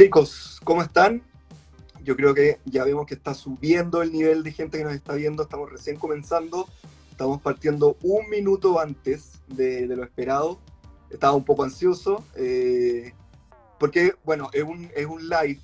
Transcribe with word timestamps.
Chicos, 0.00 0.58
¿cómo 0.64 0.80
están? 0.80 1.22
Yo 2.02 2.16
creo 2.16 2.32
que 2.32 2.58
ya 2.64 2.84
vemos 2.84 3.04
que 3.04 3.12
está 3.12 3.34
subiendo 3.34 4.00
el 4.00 4.10
nivel 4.12 4.42
de 4.42 4.50
gente 4.50 4.78
que 4.78 4.84
nos 4.84 4.94
está 4.94 5.12
viendo. 5.12 5.42
Estamos 5.42 5.70
recién 5.70 5.98
comenzando. 5.98 6.66
Estamos 7.10 7.42
partiendo 7.42 7.98
un 8.02 8.30
minuto 8.30 8.80
antes 8.80 9.42
de, 9.46 9.86
lo 9.86 10.02
esperado. 10.02 10.58
Estaba 11.10 11.34
un 11.34 11.44
poco 11.44 11.64
ansioso. 11.64 12.24
Eh, 12.34 13.12
porque, 13.78 14.14
bueno, 14.24 14.48
es 14.54 14.62
un, 14.62 14.90
es 14.96 15.04
un 15.04 15.28
live 15.28 15.60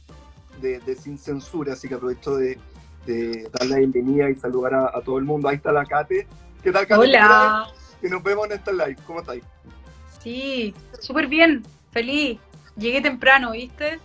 de, 0.60 0.96
Sin 0.96 1.16
Censura, 1.16 1.72
así 1.72 1.88
que 1.88 1.94
aprovecho 1.94 2.36
de, 2.36 2.58
de 3.06 3.48
dar 3.50 3.66
la 3.70 3.78
bienvenida 3.78 4.28
y 4.28 4.34
saludar 4.34 4.74
a, 4.74 5.00
todo 5.00 5.16
el 5.16 5.24
mundo. 5.24 5.48
Ahí 5.48 5.56
está 5.56 5.72
la 5.72 5.86
Kate. 5.86 6.26
¿Qué 6.62 6.72
tal, 6.72 6.86
Kate? 6.86 7.00
Hola. 7.00 7.68
Que 8.02 8.10
nos 8.10 8.22
vemos 8.22 8.44
en 8.48 8.52
este 8.52 8.70
live. 8.74 8.98
¿Cómo 9.06 9.20
estáis? 9.20 9.42
Sí, 10.22 10.74
súper 11.00 11.26
bien. 11.26 11.62
Feliz. 11.90 12.38
Llegué 12.76 13.00
temprano, 13.00 13.52
¿viste? 13.52 13.98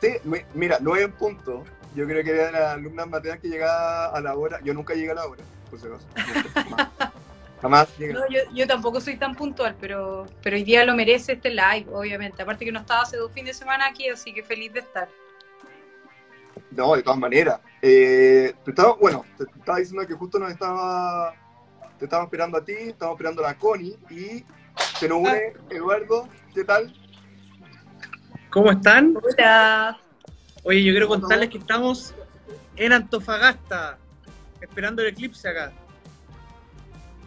Sí, 0.00 0.16
mira, 0.54 0.78
no 0.80 0.96
es 0.96 1.02
en 1.02 1.12
punto. 1.12 1.64
Yo 1.94 2.06
creo 2.06 2.22
que 2.22 2.30
era 2.30 2.50
la 2.50 2.72
alumna 2.72 3.06
Mateas 3.06 3.38
que 3.40 3.48
llegaba 3.48 4.08
a 4.08 4.20
la 4.20 4.34
hora. 4.36 4.60
Yo 4.62 4.74
nunca 4.74 4.94
llegué 4.94 5.12
a 5.12 5.14
la 5.14 5.26
hora, 5.26 5.42
por 5.70 5.80
si 5.80 5.86
acaso. 5.86 6.06
Jamás. 7.62 7.88
llegué. 7.96 8.12
No, 8.12 8.28
yo, 8.28 8.40
yo, 8.52 8.66
tampoco 8.66 9.00
soy 9.00 9.16
tan 9.16 9.34
puntual, 9.34 9.74
pero, 9.80 10.26
pero 10.42 10.56
hoy 10.56 10.64
día 10.64 10.84
lo 10.84 10.94
merece 10.94 11.32
este 11.32 11.50
live, 11.50 11.86
obviamente. 11.90 12.42
Aparte 12.42 12.66
que 12.66 12.72
no 12.72 12.80
estaba 12.80 13.02
hace 13.02 13.16
dos 13.16 13.32
fines 13.32 13.56
de 13.56 13.64
semana 13.64 13.86
aquí, 13.86 14.08
así 14.08 14.34
que 14.34 14.42
feliz 14.42 14.72
de 14.74 14.80
estar. 14.80 15.08
No, 16.70 16.94
de 16.94 17.02
todas 17.02 17.18
maneras. 17.18 17.60
Eh, 17.80 18.54
te 18.64 18.70
estaba, 18.70 18.94
bueno, 18.94 19.24
te 19.38 19.44
estaba 19.44 19.78
diciendo 19.78 20.06
que 20.06 20.14
justo 20.14 20.38
nos 20.38 20.50
estaba, 20.50 21.34
te 21.98 22.04
estaba 22.04 22.24
esperando 22.24 22.58
a 22.58 22.64
ti, 22.64 22.74
estaba 22.74 23.12
esperando 23.12 23.42
a 23.42 23.48
la 23.48 23.58
Connie 23.58 23.96
y 24.10 24.44
se 24.98 25.08
nos 25.08 25.18
une 25.18 25.54
Eduardo. 25.70 26.28
¿Qué 26.54 26.64
tal? 26.64 26.92
¿Cómo 28.56 28.70
están? 28.70 29.14
Hola. 29.22 30.00
Oye, 30.62 30.82
yo 30.82 30.90
quiero 30.90 31.08
contarles 31.08 31.50
que 31.50 31.58
estamos 31.58 32.14
en 32.76 32.90
Antofagasta, 32.90 33.98
esperando 34.62 35.02
el 35.02 35.08
eclipse 35.08 35.46
acá. 35.46 35.74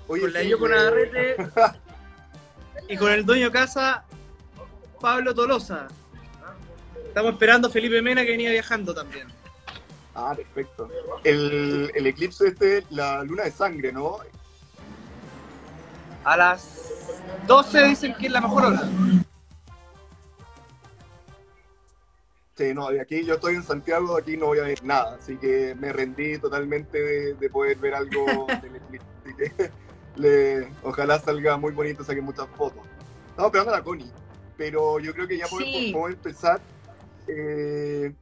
Oye, 0.07 0.23
con 0.23 0.33
la 0.33 0.41
sí, 0.41 0.51
con 0.53 0.73
Agarrete 0.73 1.35
y 2.89 2.97
con 2.97 3.11
el 3.11 3.23
dueño 3.27 3.51
casa, 3.51 4.05
Pablo 4.99 5.35
Tolosa. 5.35 5.87
Estamos 7.05 7.33
esperando 7.33 7.67
a 7.67 7.71
Felipe 7.71 8.01
Mena 8.01 8.23
que 8.23 8.31
venía 8.31 8.49
viajando 8.49 8.95
también. 8.95 9.27
Ah, 10.15 10.33
perfecto. 10.35 10.89
El, 11.23 11.91
el 11.93 12.07
eclipse 12.07 12.47
este, 12.47 12.83
la 12.89 13.23
luna 13.23 13.43
de 13.43 13.51
sangre, 13.51 13.91
¿no? 13.91 14.17
A 16.23 16.35
las 16.35 16.91
12 17.45 17.83
dicen 17.83 18.15
que 18.15 18.25
es 18.25 18.31
la 18.31 18.41
mejor 18.41 18.65
hora. 18.65 18.81
Sí, 22.59 22.73
no, 22.73 22.89
aquí 22.89 23.23
yo 23.23 23.35
estoy 23.35 23.55
en 23.55 23.63
Santiago, 23.63 24.17
aquí 24.17 24.35
no 24.35 24.47
voy 24.47 24.59
a 24.59 24.63
ver 24.63 24.83
nada, 24.83 25.15
así 25.15 25.37
que 25.37 25.73
me 25.75 25.93
rendí 25.93 26.37
totalmente 26.39 27.33
de, 27.33 27.49
poder 27.49 27.77
ver 27.77 27.93
algo 27.93 28.25
del 28.61 28.75
eclipse. 28.75 29.07
Así 29.23 29.33
que 29.33 29.71
le, 30.17 30.69
ojalá 30.83 31.19
salga 31.19 31.55
muy 31.55 31.71
bonito, 31.71 32.03
saque 32.03 32.19
muchas 32.19 32.47
fotos. 32.57 32.81
Estamos 33.29 33.47
esperando 33.47 33.73
a 33.73 33.77
la 33.77 33.83
Connie, 33.85 34.11
pero 34.57 34.99
yo 34.99 35.13
creo 35.13 35.25
que 35.25 35.37
ya 35.37 35.47
podemos, 35.47 36.11
empezar. 36.11 36.59
Eh, 37.29 38.13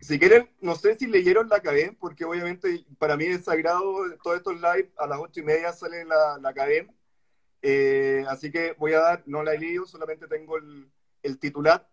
si 0.00 0.18
quieren, 0.18 0.50
no 0.60 0.74
sé 0.74 0.96
si 0.96 1.06
leyeron 1.06 1.48
la 1.48 1.58
academia, 1.58 1.96
porque 2.00 2.24
obviamente 2.24 2.84
para 2.98 3.16
mí 3.16 3.26
es 3.26 3.44
sagrado 3.44 3.94
todos 4.24 4.38
estos 4.38 4.56
live, 4.56 4.90
a 4.98 5.06
las 5.06 5.20
ocho 5.20 5.38
y 5.38 5.44
media 5.44 5.72
sale 5.72 6.04
la, 6.04 6.36
la. 6.40 6.52
Eh, 7.62 8.24
así 8.28 8.50
que 8.50 8.74
voy 8.76 8.92
a 8.94 8.98
dar, 8.98 9.22
no 9.26 9.44
la 9.44 9.54
he 9.54 9.58
leído, 9.60 9.86
solamente 9.86 10.26
tengo 10.26 10.56
el, 10.56 10.90
el 11.22 11.38
titular 11.38 11.88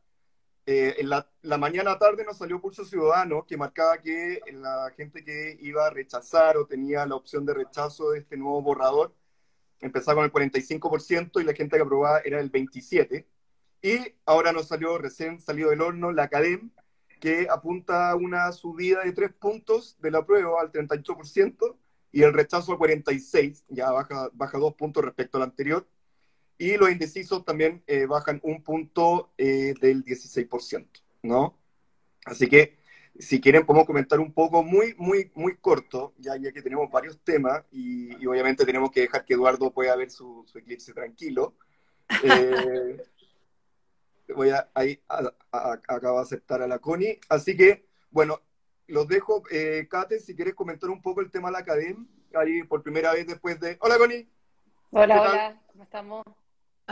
eh, 0.66 0.96
en 1.00 1.10
la, 1.10 1.28
mañana 1.58 1.98
tarde 1.98 2.24
nos 2.24 2.38
salió 2.38 2.62
Pulso 2.62 2.86
Ciudadano 2.86 3.46
que 3.48 3.58
marcaba 3.58 3.98
que 4.00 4.40
la 4.54 4.92
gente 4.96 5.24
que 5.24 5.58
iba 5.60 5.88
a 5.88 5.90
rechazar 5.90 6.58
o 6.58 6.68
tenía 6.68 7.06
la 7.06 7.16
opción 7.16 7.46
de 7.46 7.54
rechazo 7.54 8.12
de 8.12 8.20
este 8.20 8.38
nuevo 8.38 8.62
borrador 8.62 9.16
empezaba 9.80 10.30
con 10.30 10.44
el 10.44 10.52
45% 10.54 11.42
y 11.42 11.44
la 11.44 11.54
gente 11.54 11.78
que 11.78 11.84
aprobaba 11.84 12.20
era 12.20 12.40
el 12.40 12.52
27%. 12.52 13.26
Y 13.82 13.98
ahora 14.26 14.54
nos 14.54 14.68
salió 14.68 14.98
recién 15.00 15.40
salido 15.40 15.72
del 15.72 15.82
horno 15.82 16.12
la 16.12 16.28
CADEM, 16.30 16.72
que 17.20 17.48
apunta 17.50 18.12
a 18.12 18.16
una 18.16 18.52
subida 18.52 19.04
de 19.04 19.12
tres 19.14 19.34
puntos 19.34 19.98
de 20.00 20.12
la 20.12 20.26
prueba 20.26 20.62
al 20.62 20.72
38% 20.72 21.78
y 22.12 22.24
el 22.24 22.34
rechazo 22.34 22.74
al 22.74 22.78
46%, 22.78 23.64
ya 23.70 23.92
baja, 23.92 24.30
baja 24.34 24.58
dos 24.60 24.76
puntos 24.76 25.04
respecto 25.04 25.38
al 25.38 25.44
anterior 25.44 25.88
y 26.62 26.78
los 26.78 26.92
indecisos 26.92 27.44
también 27.44 27.82
eh, 27.88 28.06
bajan 28.06 28.40
un 28.44 28.62
punto 28.62 29.34
eh, 29.36 29.74
del 29.82 30.06
16%, 30.06 30.88
¿no? 31.24 31.58
Así 32.24 32.48
que 32.48 32.78
si 33.18 33.42
quieren 33.42 33.66
podemos 33.66 33.88
comentar 33.88 34.20
un 34.20 34.32
poco 34.32 34.62
muy, 34.62 34.94
muy, 35.00 35.32
muy 35.34 35.56
corto, 35.56 36.14
ya, 36.20 36.36
ya 36.38 36.52
que 36.52 36.62
tenemos 36.62 36.92
varios 36.92 37.20
temas 37.24 37.64
y, 37.72 38.14
obviamente 38.28 38.64
tenemos 38.64 38.92
que 38.92 39.02
dejar 39.02 39.26
que 39.26 39.34
Eduardo 39.34 39.72
pueda 39.72 39.96
ver 39.96 40.12
su, 40.12 40.46
eclipse 40.54 40.94
tranquilo. 40.94 41.56
Eh, 44.28 44.34
voy 44.36 44.50
a, 44.50 44.70
ahí 44.74 45.02
acabo 45.08 46.18
de 46.18 46.24
aceptar 46.24 46.62
a 46.62 46.68
la 46.68 46.80
Connie. 46.80 47.20
Así 47.28 47.58
que, 47.58 47.86
bueno, 48.12 48.40
los 48.88 49.08
dejo. 49.08 49.44
Kate, 49.90 50.20
si 50.20 50.36
quieres 50.36 50.54
comentar 50.54 50.90
un 50.90 51.02
poco 51.02 51.22
el 51.22 51.32
tema 51.32 51.48
de 51.50 51.54
la 51.54 51.60
academia, 51.60 52.06
ahí 52.36 52.64
por 52.64 52.84
primera 52.84 53.14
vez 53.14 53.28
después 53.28 53.60
de... 53.60 53.78
Hola, 53.82 53.98
Connie. 53.98 54.28
Hola, 54.92 55.22
hola, 55.22 55.62
¿cómo 55.72 55.84
estamos? 55.84 56.24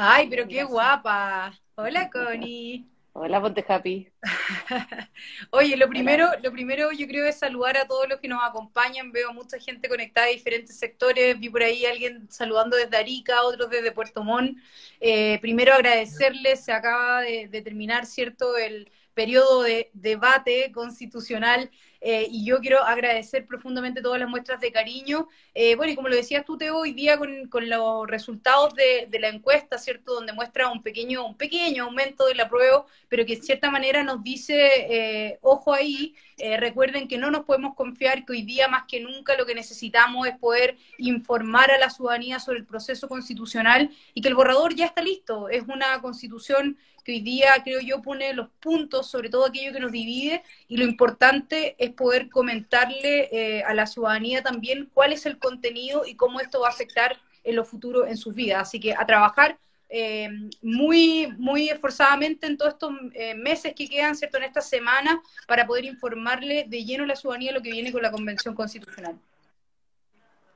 Ay, 0.01 0.29
pero 0.29 0.47
qué 0.47 0.63
guapa. 0.63 1.51
Hola, 1.75 2.09
Connie. 2.09 2.85
Hola, 3.11 3.41
Ponte 3.41 3.65
Happy. 3.67 4.07
Oye, 5.51 5.75
lo 5.75 5.89
primero, 5.89 6.29
lo 6.41 6.53
primero 6.53 6.93
yo 6.93 7.05
creo 7.05 7.25
es 7.25 7.37
saludar 7.37 7.75
a 7.75 7.85
todos 7.85 8.07
los 8.07 8.21
que 8.21 8.29
nos 8.29 8.41
acompañan. 8.41 9.11
Veo 9.11 9.33
mucha 9.33 9.59
gente 9.59 9.89
conectada 9.89 10.27
de 10.27 10.35
diferentes 10.35 10.79
sectores. 10.79 11.37
Vi 11.37 11.49
por 11.49 11.63
ahí 11.63 11.85
alguien 11.85 12.31
saludando 12.31 12.77
desde 12.77 12.95
Arica, 12.95 13.43
otros 13.43 13.69
desde 13.69 13.91
Puerto 13.91 14.23
Montt. 14.23 14.57
Eh, 15.01 15.37
primero 15.41 15.73
agradecerles, 15.73 16.63
se 16.63 16.71
acaba 16.71 17.19
de, 17.19 17.49
de 17.49 17.61
terminar, 17.61 18.05
¿cierto?, 18.05 18.55
el 18.55 18.89
periodo 19.19 19.63
de 19.63 19.89
debate 19.91 20.71
constitucional 20.71 21.69
eh, 21.99 22.25
y 22.31 22.45
yo 22.45 22.61
quiero 22.61 22.81
agradecer 22.81 23.45
profundamente 23.45 24.01
todas 24.01 24.17
las 24.17 24.29
muestras 24.29 24.61
de 24.61 24.71
cariño. 24.71 25.27
Eh, 25.53 25.75
bueno, 25.75 25.91
y 25.91 25.95
como 25.97 26.07
lo 26.07 26.15
decías 26.15 26.45
tú, 26.45 26.57
Teo, 26.57 26.77
hoy 26.77 26.93
día 26.93 27.17
con, 27.17 27.49
los 27.67 28.07
resultados 28.07 28.73
de, 28.75 29.19
la 29.19 29.27
encuesta, 29.27 29.77
¿cierto? 29.77 30.13
Donde 30.13 30.31
muestra 30.31 30.69
un 30.69 30.81
pequeño, 30.81 31.25
un 31.25 31.35
pequeño 31.35 31.83
aumento 31.83 32.27
del 32.27 32.39
apruebo, 32.39 32.85
pero 33.09 33.25
que 33.25 33.33
en 33.33 33.43
cierta 33.43 33.69
manera 33.69 34.03
nos 34.03 34.23
dice, 34.23 34.55
eh, 34.89 35.39
ojo 35.41 35.73
ahí, 35.73 36.15
recuerden 36.57 37.09
que 37.09 37.17
no 37.17 37.29
nos 37.29 37.43
podemos 37.43 37.75
confiar, 37.75 38.23
que 38.23 38.31
hoy 38.31 38.43
día 38.43 38.69
más 38.69 38.85
que 38.87 39.01
nunca 39.01 39.35
lo 39.35 39.45
que 39.45 39.53
necesitamos 39.53 40.25
es 40.25 40.37
poder 40.37 40.77
informar 40.97 41.69
a 41.71 41.77
la 41.77 41.89
ciudadanía 41.89 42.39
sobre 42.39 42.59
el 42.59 42.65
proceso 42.65 43.09
constitucional 43.09 43.89
y 44.13 44.21
que 44.21 44.29
el 44.29 44.35
borrador 44.35 44.73
ya 44.73 44.85
está 44.85 45.01
listo. 45.01 45.49
Es 45.49 45.63
una 45.63 45.99
constitución 45.99 46.77
hoy 47.11 47.21
día, 47.21 47.49
creo 47.63 47.79
yo, 47.79 48.01
pone 48.01 48.33
los 48.33 48.49
puntos 48.59 49.09
sobre 49.09 49.29
todo 49.29 49.45
aquello 49.45 49.73
que 49.73 49.79
nos 49.79 49.91
divide 49.91 50.43
y 50.67 50.77
lo 50.77 50.83
importante 50.83 51.75
es 51.77 51.91
poder 51.91 52.29
comentarle 52.29 53.29
eh, 53.31 53.63
a 53.63 53.73
la 53.73 53.87
ciudadanía 53.87 54.41
también 54.43 54.89
cuál 54.93 55.13
es 55.13 55.25
el 55.25 55.37
contenido 55.37 56.05
y 56.05 56.15
cómo 56.15 56.39
esto 56.39 56.61
va 56.61 56.67
a 56.67 56.71
afectar 56.71 57.17
en 57.43 57.55
lo 57.55 57.65
futuro 57.65 58.05
en 58.05 58.17
sus 58.17 58.35
vidas. 58.35 58.61
Así 58.61 58.79
que 58.79 58.93
a 58.93 59.05
trabajar 59.05 59.57
eh, 59.91 60.29
muy, 60.61 61.33
muy 61.37 61.69
esforzadamente 61.69 62.45
en 62.45 62.57
todos 62.57 62.73
estos 62.73 62.93
eh, 63.13 63.33
meses 63.33 63.73
que 63.75 63.89
quedan, 63.89 64.15
¿cierto? 64.15 64.37
En 64.37 64.43
esta 64.43 64.61
semana, 64.61 65.21
para 65.47 65.65
poder 65.65 65.85
informarle 65.85 66.65
de 66.67 66.85
lleno 66.85 67.05
a 67.05 67.07
la 67.07 67.15
ciudadanía 67.15 67.51
lo 67.51 67.61
que 67.61 67.71
viene 67.71 67.91
con 67.91 68.03
la 68.03 68.11
Convención 68.11 68.53
Constitucional. 68.53 69.19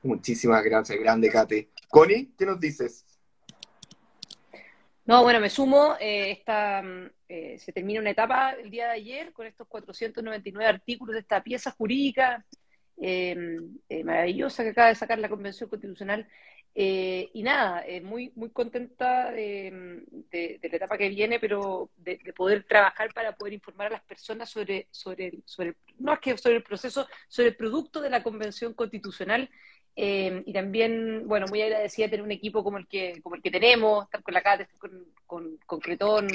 Muchísimas 0.02 0.62
gracias, 0.62 0.98
grande 1.00 1.30
Kate. 1.30 1.68
Connie, 1.88 2.30
¿qué 2.38 2.46
nos 2.46 2.60
dices? 2.60 3.04
No, 5.06 5.22
bueno, 5.22 5.38
me 5.40 5.50
sumo. 5.50 5.96
Eh, 6.00 6.30
esta, 6.30 6.82
mm, 6.82 7.10
eh, 7.28 7.58
se 7.58 7.72
termina 7.72 8.00
una 8.00 8.10
etapa 8.10 8.52
el 8.52 8.70
día 8.70 8.86
de 8.86 8.92
ayer 8.92 9.32
con 9.32 9.46
estos 9.46 9.66
499 9.68 10.66
artículos 10.66 11.14
de 11.14 11.20
esta 11.20 11.42
pieza 11.42 11.70
jurídica 11.72 12.44
em, 12.96 13.78
eh, 13.88 14.04
maravillosa 14.04 14.62
que 14.62 14.70
acaba 14.70 14.88
de 14.88 14.94
sacar 14.94 15.18
la 15.18 15.28
Convención 15.28 15.68
Constitucional. 15.68 16.26
y 16.76 17.42
nada, 17.42 17.84
muy, 18.02 18.32
muy 18.34 18.50
contenta 18.50 19.30
de, 19.30 19.70
la 20.32 20.76
etapa 20.76 20.98
que 20.98 21.08
viene, 21.08 21.38
pero 21.38 21.90
de, 21.96 22.18
poder 22.34 22.64
trabajar 22.64 23.12
para 23.14 23.36
poder 23.36 23.52
informar 23.54 23.88
a 23.88 23.90
las 23.90 24.02
personas 24.02 24.50
sobre, 24.50 24.88
sobre, 24.90 25.40
sobre, 25.44 25.74
no 25.98 26.12
es 26.14 26.20
que 26.20 26.36
sobre 26.38 26.56
el 26.56 26.62
proceso, 26.64 27.06
sobre 27.28 27.50
el 27.50 27.56
producto 27.56 28.00
de 28.00 28.10
la 28.10 28.22
Convención 28.22 28.74
Constitucional 28.74 29.48
eh, 29.96 30.42
y 30.44 30.52
también, 30.52 31.28
bueno, 31.28 31.46
muy 31.46 31.62
agradecida 31.62 32.06
de 32.06 32.10
tener 32.10 32.24
un 32.24 32.32
equipo 32.32 32.64
como 32.64 32.78
el 32.78 32.88
que, 32.88 33.20
como 33.22 33.36
el 33.36 33.42
que 33.42 33.50
tenemos, 33.50 34.04
estar 34.04 34.22
con 34.22 34.34
la 34.34 34.42
Cate, 34.42 34.68
con, 34.78 35.06
con, 35.24 35.58
con 35.66 35.80
Cretón, 35.80 36.28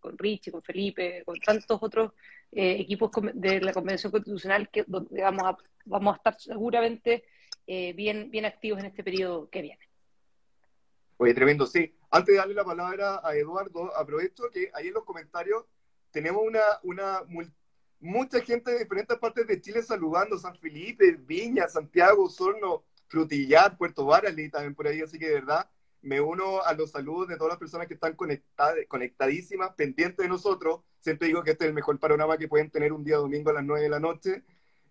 con, 0.00 0.16
Richie, 0.16 0.50
con 0.50 0.62
Felipe, 0.62 1.22
con 1.24 1.38
tantos 1.38 1.78
otros 1.82 2.12
eh, 2.50 2.76
equipos 2.80 3.10
de 3.34 3.60
la 3.60 3.74
Convención 3.74 4.10
Constitucional 4.10 4.68
que 4.70 4.84
donde 4.86 5.20
vamos 5.22 5.44
a, 5.44 5.58
vamos 5.84 6.14
a 6.14 6.16
estar 6.16 6.40
seguramente 6.40 7.24
eh, 7.66 7.92
bien, 7.92 8.30
bien 8.30 8.46
activos 8.46 8.80
en 8.80 8.86
este 8.86 9.04
periodo 9.04 9.48
que 9.50 9.60
viene. 9.60 9.88
Oye, 11.18 11.34
tremendo, 11.34 11.66
sí. 11.66 11.94
Antes 12.10 12.34
de 12.34 12.38
darle 12.38 12.54
la 12.54 12.64
palabra 12.64 13.20
a 13.22 13.36
Eduardo, 13.36 13.94
aprovecho 13.96 14.44
que 14.50 14.70
ahí 14.74 14.88
en 14.88 14.94
los 14.94 15.04
comentarios 15.04 15.64
tenemos 16.10 16.42
una, 16.44 16.60
una 16.82 17.22
mucha 18.00 18.40
gente 18.40 18.70
de 18.72 18.80
diferentes 18.80 19.18
partes 19.18 19.46
de 19.46 19.60
Chile 19.60 19.82
saludando, 19.82 20.38
San 20.38 20.56
Felipe, 20.56 21.12
Viña, 21.12 21.68
Santiago, 21.68 22.24
Osorno, 22.24 22.84
Frutillar, 23.12 23.76
Puerto 23.76 24.06
Varas, 24.06 24.34
también 24.50 24.74
por 24.74 24.86
ahí, 24.86 25.02
así 25.02 25.18
que 25.18 25.28
de 25.28 25.34
verdad 25.34 25.68
me 26.00 26.18
uno 26.22 26.62
a 26.62 26.72
los 26.72 26.92
saludos 26.92 27.28
de 27.28 27.36
todas 27.36 27.50
las 27.50 27.58
personas 27.58 27.86
que 27.86 27.92
están 27.92 28.16
conectadas, 28.16 28.76
conectadísimas, 28.88 29.74
pendientes 29.74 30.16
de 30.16 30.28
nosotros. 30.28 30.80
Siempre 30.98 31.28
digo 31.28 31.42
que 31.42 31.50
este 31.50 31.64
es 31.64 31.68
el 31.68 31.74
mejor 31.74 31.98
panorama 32.00 32.38
que 32.38 32.48
pueden 32.48 32.70
tener 32.70 32.90
un 32.92 33.04
día 33.04 33.18
domingo 33.18 33.50
a 33.50 33.52
las 33.52 33.64
9 33.64 33.82
de 33.82 33.88
la 33.90 34.00
noche. 34.00 34.42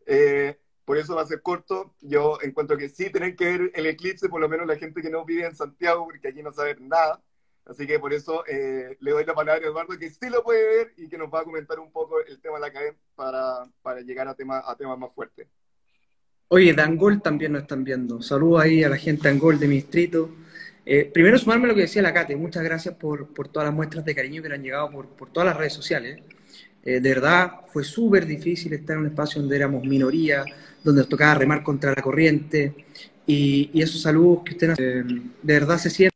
Eh, 0.05 0.59
por 0.85 0.97
eso 0.97 1.15
va 1.15 1.23
a 1.23 1.25
ser 1.25 1.41
corto. 1.41 1.95
Yo 1.99 2.37
encuentro 2.43 2.77
que 2.77 2.89
sí 2.89 3.09
tienen 3.09 3.35
que 3.35 3.45
ver 3.45 3.71
el 3.73 3.87
eclipse, 3.87 4.29
por 4.29 4.39
lo 4.39 4.47
menos 4.47 4.67
la 4.67 4.77
gente 4.77 5.01
que 5.01 5.09
no 5.09 5.25
vive 5.25 5.47
en 5.47 5.55
Santiago, 5.55 6.05
porque 6.05 6.27
allí 6.27 6.43
no 6.43 6.53
sabe 6.53 6.75
nada. 6.79 7.23
Así 7.65 7.87
que 7.87 7.99
por 7.99 8.13
eso 8.13 8.45
eh, 8.47 8.97
le 8.99 9.11
doy 9.11 9.25
la 9.25 9.33
palabra 9.33 9.65
a 9.65 9.67
Eduardo, 9.67 9.97
que 9.97 10.11
sí 10.11 10.29
lo 10.29 10.43
puede 10.43 10.63
ver 10.63 10.93
y 10.95 11.09
que 11.09 11.17
nos 11.17 11.33
va 11.33 11.41
a 11.41 11.43
comentar 11.43 11.79
un 11.79 11.91
poco 11.91 12.21
el 12.21 12.39
tema 12.39 12.55
de 12.55 12.61
la 12.61 12.71
cadena 12.71 12.97
para, 13.15 13.65
para 13.81 14.01
llegar 14.01 14.27
a, 14.27 14.31
a 14.31 14.77
temas 14.77 14.99
más 14.99 15.13
fuertes. 15.13 15.47
Oye, 16.53 16.73
de 16.73 16.81
Angol 16.81 17.21
también 17.21 17.53
nos 17.53 17.61
están 17.61 17.85
viendo. 17.85 18.21
Saludos 18.21 18.61
ahí 18.61 18.83
a 18.83 18.89
la 18.89 18.97
gente 18.97 19.23
de 19.23 19.29
Angol 19.29 19.57
de 19.57 19.69
mi 19.69 19.75
distrito. 19.75 20.29
Eh, 20.85 21.09
primero 21.13 21.37
sumarme 21.37 21.63
a 21.63 21.67
lo 21.69 21.75
que 21.75 21.83
decía 21.83 22.01
la 22.01 22.13
Cate, 22.13 22.35
muchas 22.35 22.61
gracias 22.61 22.93
por, 22.95 23.27
por, 23.33 23.47
todas 23.47 23.67
las 23.67 23.73
muestras 23.73 24.03
de 24.03 24.13
cariño 24.13 24.41
que 24.43 24.53
han 24.53 24.61
llegado 24.61 24.91
por, 24.91 25.07
por 25.07 25.29
todas 25.31 25.47
las 25.47 25.55
redes 25.55 25.71
sociales. 25.71 26.19
Eh, 26.83 26.99
de 26.99 27.09
verdad, 27.09 27.61
fue 27.71 27.85
súper 27.85 28.25
difícil 28.25 28.73
estar 28.73 28.97
en 28.97 29.03
un 29.03 29.07
espacio 29.07 29.39
donde 29.39 29.55
éramos 29.55 29.85
minoría, 29.85 30.43
donde 30.83 30.99
nos 30.99 31.07
tocaba 31.07 31.35
remar 31.35 31.63
contra 31.63 31.93
la 31.95 32.01
corriente, 32.01 32.75
y, 33.25 33.69
y 33.73 33.81
esos 33.81 34.01
saludos 34.01 34.43
que 34.43 34.51
ustedes 34.51 34.77
eh, 34.77 35.03
de 35.05 35.53
verdad 35.53 35.77
se 35.77 35.89
sienten 35.89 36.11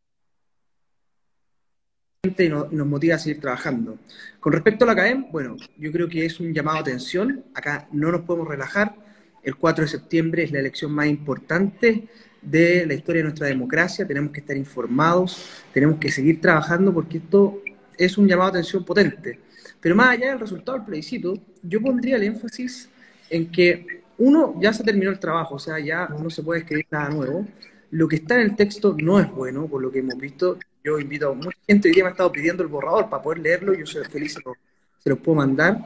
y, 2.37 2.49
nos 2.49 2.87
motiva 2.87 3.15
a 3.15 3.19
seguir 3.19 3.39
trabajando. 3.39 3.99
Con 4.41 4.51
respecto 4.51 4.83
a 4.83 4.87
la 4.89 4.95
CAEM, 4.97 5.31
bueno, 5.31 5.55
yo 5.77 5.93
creo 5.93 6.09
que 6.09 6.25
es 6.25 6.41
un 6.41 6.53
llamado 6.53 6.79
a 6.79 6.81
atención, 6.81 7.45
acá 7.53 7.87
no 7.93 8.11
nos 8.11 8.23
podemos 8.23 8.49
relajar, 8.49 9.04
el 9.45 9.55
4 9.55 9.83
de 9.83 9.87
septiembre 9.87 10.43
es 10.43 10.51
la 10.51 10.59
elección 10.59 10.91
más 10.91 11.05
importante 11.05 12.07
de 12.41 12.85
la 12.85 12.93
historia 12.95 13.19
de 13.19 13.25
nuestra 13.25 13.47
democracia, 13.47 14.05
tenemos 14.05 14.31
que 14.31 14.39
estar 14.39 14.57
informados, 14.57 15.63
tenemos 15.71 15.97
que 15.99 16.11
seguir 16.11 16.41
trabajando 16.41 16.93
porque 16.93 17.17
esto 17.17 17.61
es 17.97 18.17
un 18.17 18.27
llamado 18.27 18.47
a 18.47 18.49
atención 18.49 18.83
potente. 18.83 19.39
Pero 19.79 19.95
más 19.95 20.09
allá 20.09 20.29
del 20.29 20.39
resultado 20.39 20.77
del 20.77 20.85
plebiscito, 20.85 21.37
yo 21.61 21.79
pondría 21.81 22.15
el 22.15 22.23
énfasis 22.23 22.89
en 23.29 23.51
que 23.51 24.03
uno 24.17 24.55
ya 24.59 24.73
se 24.73 24.83
terminó 24.83 25.11
el 25.11 25.19
trabajo, 25.19 25.55
o 25.55 25.59
sea, 25.59 25.79
ya 25.79 26.07
no 26.07 26.29
se 26.29 26.41
puede 26.41 26.61
escribir 26.61 26.87
nada 26.89 27.09
nuevo. 27.09 27.45
Lo 27.91 28.07
que 28.07 28.17
está 28.17 28.35
en 28.35 28.41
el 28.41 28.55
texto 28.55 28.95
no 28.99 29.19
es 29.19 29.29
bueno, 29.29 29.67
por 29.67 29.81
lo 29.81 29.91
que 29.91 29.99
hemos 29.99 30.17
visto. 30.17 30.57
Yo 30.83 30.99
invito 30.99 31.29
a 31.29 31.33
mucha 31.33 31.57
gente, 31.67 31.89
hoy 31.89 31.95
día 31.95 32.03
me 32.03 32.09
ha 32.09 32.11
estado 32.11 32.31
pidiendo 32.31 32.63
el 32.63 32.69
borrador 32.69 33.09
para 33.09 33.21
poder 33.21 33.39
leerlo, 33.39 33.73
yo 33.73 33.85
soy 33.85 34.05
feliz, 34.05 34.33
se 34.33 34.39
lo, 34.43 34.55
se 34.99 35.09
lo 35.09 35.17
puedo 35.17 35.37
mandar. 35.37 35.85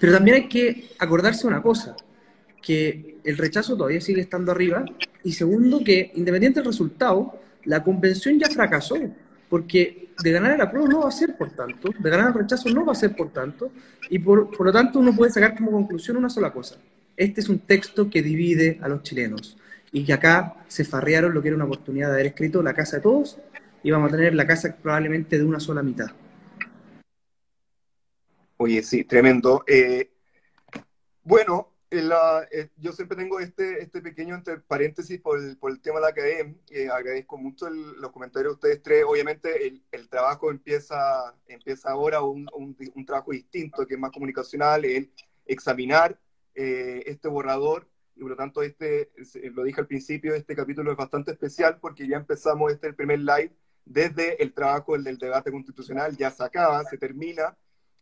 Pero 0.00 0.12
también 0.12 0.36
hay 0.36 0.48
que 0.48 0.90
acordarse 0.98 1.46
una 1.46 1.62
cosa, 1.62 1.96
que 2.62 3.18
el 3.24 3.36
rechazo 3.36 3.76
todavía 3.76 4.00
sigue 4.00 4.20
estando 4.20 4.52
arriba 4.52 4.84
y 5.24 5.32
segundo 5.32 5.82
que 5.84 6.12
independiente 6.14 6.60
del 6.60 6.68
resultado, 6.68 7.40
la 7.64 7.82
convención 7.82 8.38
ya 8.38 8.48
fracasó, 8.48 8.96
porque 9.48 10.10
de 10.22 10.32
ganar 10.32 10.54
el 10.54 10.60
apruebo 10.60 10.88
no 10.88 11.00
va 11.00 11.08
a 11.08 11.12
ser 11.12 11.36
por 11.36 11.50
tanto, 11.50 11.90
de 11.98 12.10
ganar 12.10 12.28
el 12.28 12.34
rechazo 12.34 12.70
no 12.70 12.84
va 12.84 12.92
a 12.92 12.96
ser 12.96 13.14
por 13.14 13.32
tanto, 13.32 13.72
y 14.08 14.18
por, 14.18 14.50
por 14.56 14.66
lo 14.66 14.72
tanto 14.72 14.98
uno 14.98 15.14
puede 15.14 15.32
sacar 15.32 15.56
como 15.56 15.72
conclusión 15.72 16.16
una 16.16 16.30
sola 16.30 16.52
cosa. 16.52 16.76
Este 17.16 17.40
es 17.40 17.48
un 17.48 17.58
texto 17.60 18.08
que 18.08 18.22
divide 18.22 18.78
a 18.80 18.88
los 18.88 19.02
chilenos 19.02 19.58
y 19.92 20.04
que 20.04 20.12
acá 20.12 20.56
se 20.68 20.84
farrearon 20.84 21.34
lo 21.34 21.42
que 21.42 21.48
era 21.48 21.56
una 21.56 21.66
oportunidad 21.66 22.08
de 22.08 22.14
haber 22.14 22.26
escrito 22.26 22.62
la 22.62 22.74
casa 22.74 22.96
de 22.96 23.02
todos 23.02 23.38
y 23.82 23.90
vamos 23.90 24.12
a 24.12 24.16
tener 24.16 24.34
la 24.34 24.46
casa 24.46 24.74
probablemente 24.80 25.36
de 25.36 25.44
una 25.44 25.60
sola 25.60 25.82
mitad. 25.82 26.06
Oye, 28.56 28.82
sí, 28.82 29.04
tremendo. 29.04 29.64
Eh, 29.66 30.10
bueno, 31.24 31.71
eh, 31.92 32.70
yo 32.78 32.92
siempre 32.92 33.16
tengo 33.16 33.38
este, 33.38 33.82
este 33.82 34.00
pequeño 34.00 34.34
entre 34.34 34.58
paréntesis 34.58 35.20
por 35.20 35.38
el, 35.38 35.58
por 35.58 35.70
el 35.70 35.80
tema 35.80 35.96
de 35.96 36.02
la 36.02 36.08
academia. 36.08 36.54
Eh, 36.70 36.88
agradezco 36.88 37.36
mucho 37.36 37.68
los 37.68 38.10
comentarios 38.12 38.52
de 38.52 38.54
ustedes 38.54 38.82
tres. 38.82 39.04
Obviamente 39.06 39.66
el, 39.66 39.84
el 39.92 40.08
trabajo 40.08 40.50
empieza, 40.50 41.34
empieza 41.46 41.90
ahora 41.90 42.22
un, 42.22 42.48
un, 42.54 43.06
trabajo 43.06 43.32
distinto, 43.32 43.86
que 43.86 43.94
es 43.94 44.00
más 44.00 44.10
comunicacional, 44.10 44.84
el 44.84 45.12
examinar 45.44 46.18
eh, 46.54 47.02
este 47.06 47.28
borrador. 47.28 47.88
Y 48.16 48.20
por 48.20 48.30
lo 48.30 48.36
tanto, 48.36 48.62
este, 48.62 49.10
lo 49.52 49.64
dije 49.64 49.80
al 49.80 49.86
principio, 49.86 50.34
este 50.34 50.56
capítulo 50.56 50.92
es 50.92 50.96
bastante 50.96 51.32
especial 51.32 51.78
porque 51.80 52.06
ya 52.06 52.16
empezamos 52.16 52.72
este 52.72 52.86
el 52.86 52.94
primer 52.94 53.20
live 53.20 53.52
desde 53.84 54.42
el 54.42 54.54
trabajo 54.54 54.96
del 54.96 55.18
debate 55.18 55.50
constitucional, 55.50 56.16
ya 56.16 56.30
se 56.30 56.44
acaba, 56.44 56.84
se 56.84 56.98
termina, 56.98 57.56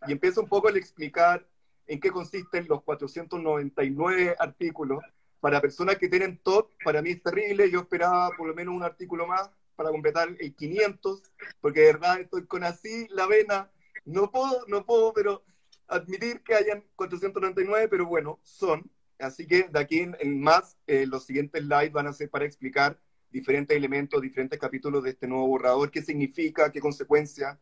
y 0.07 0.13
empieza 0.13 0.41
un 0.41 0.49
poco 0.49 0.69
el 0.69 0.77
explicar 0.77 1.47
en 1.91 1.99
qué 1.99 2.13
consisten 2.13 2.67
los 2.69 2.85
499 2.85 4.37
artículos. 4.39 5.03
Para 5.41 5.61
personas 5.61 5.97
que 5.97 6.09
tienen 6.09 6.39
top, 6.39 6.71
para 6.85 7.03
mí 7.03 7.11
es 7.11 7.23
terrible. 7.23 7.69
Yo 7.69 7.81
esperaba 7.81 8.31
por 8.37 8.47
lo 8.47 8.55
menos 8.55 8.77
un 8.77 8.85
artículo 8.85 9.27
más 9.27 9.51
para 9.75 9.91
completar 9.91 10.29
el 10.39 10.55
500, 10.55 11.21
porque 11.61 11.81
de 11.81 11.87
verdad 11.87 12.21
estoy 12.21 12.47
con 12.47 12.63
así 12.63 13.09
la 13.11 13.27
vena. 13.27 13.73
No 14.05 14.31
puedo, 14.31 14.65
no 14.69 14.87
puedo, 14.87 15.13
pero 15.13 15.43
admitir 15.89 16.45
que 16.45 16.55
hayan 16.55 16.85
499, 16.95 17.89
pero 17.89 18.07
bueno, 18.07 18.39
son. 18.45 18.89
Así 19.19 19.45
que 19.45 19.65
de 19.65 19.81
aquí 19.81 19.99
en, 19.99 20.41
más, 20.41 20.77
eh, 20.87 21.07
los 21.09 21.25
siguientes 21.25 21.61
lives 21.65 21.93
van 21.93 22.07
a 22.07 22.13
ser 22.13 22.31
para 22.31 22.45
explicar 22.45 23.01
diferentes 23.33 23.77
elementos, 23.77 24.23
diferentes 24.23 24.61
capítulos 24.61 25.03
de 25.03 25.11
este 25.11 25.27
nuevo 25.27 25.49
borrador, 25.49 25.91
qué 25.91 26.03
significa, 26.03 26.71
qué 26.71 26.81
consecuencias, 26.81 27.59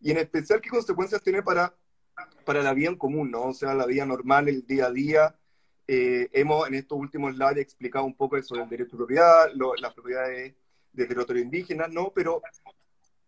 y 0.00 0.12
en 0.12 0.16
especial 0.16 0.62
qué 0.62 0.70
consecuencias 0.70 1.22
tiene 1.22 1.42
para 1.42 1.74
para 2.44 2.62
la 2.62 2.72
vida 2.72 2.88
en 2.88 2.96
común, 2.96 3.30
¿no? 3.30 3.42
O 3.42 3.52
sea, 3.52 3.74
la 3.74 3.86
vida 3.86 4.06
normal, 4.06 4.48
el 4.48 4.66
día 4.66 4.86
a 4.86 4.90
día. 4.90 5.36
Eh, 5.88 6.28
hemos 6.32 6.66
en 6.66 6.74
estos 6.74 6.98
últimos 6.98 7.34
slides 7.34 7.58
explicado 7.58 8.04
un 8.04 8.16
poco 8.16 8.40
sobre 8.42 8.62
el 8.62 8.68
derecho 8.68 8.92
de 8.92 8.96
propiedad, 8.96 9.52
las 9.80 9.94
propiedades 9.94 10.54
de 10.92 11.06
territorio 11.06 11.42
indígena, 11.42 11.86
¿no? 11.88 12.12
Pero 12.14 12.42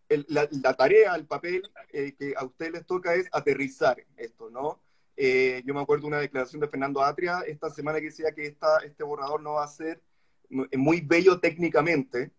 la, 0.09 0.75
tarea, 0.75 1.15
el 1.15 1.27
papel 1.27 1.63
eh, 1.93 2.15
que 2.19 2.35
a 2.37 2.45
ustedes 2.45 2.73
les 2.73 2.87
toca 2.87 3.15
es 3.15 3.29
aterrizar 3.31 4.03
esto, 4.17 4.51
¿no? 4.51 4.81
Eh, 5.17 5.63
yo 5.67 5.75
me 5.75 5.81
acuerdo 5.81 6.03
de 6.03 6.09
una 6.09 6.21
declaración 6.21 6.61
de 6.61 6.69
Fernando 6.69 7.03
Atria 7.03 7.41
esta 7.47 7.71
semana 7.71 7.99
que 7.99 8.07
decía 8.07 8.33
que 8.33 8.47
esta, 8.47 8.79
este 8.79 9.05
borrador 9.05 9.43
no 9.43 9.55
va 9.55 9.65
a 9.65 9.69
ser 9.69 10.01
muy 10.49 11.01
bello 11.01 11.41
técnicamente, 11.41 12.31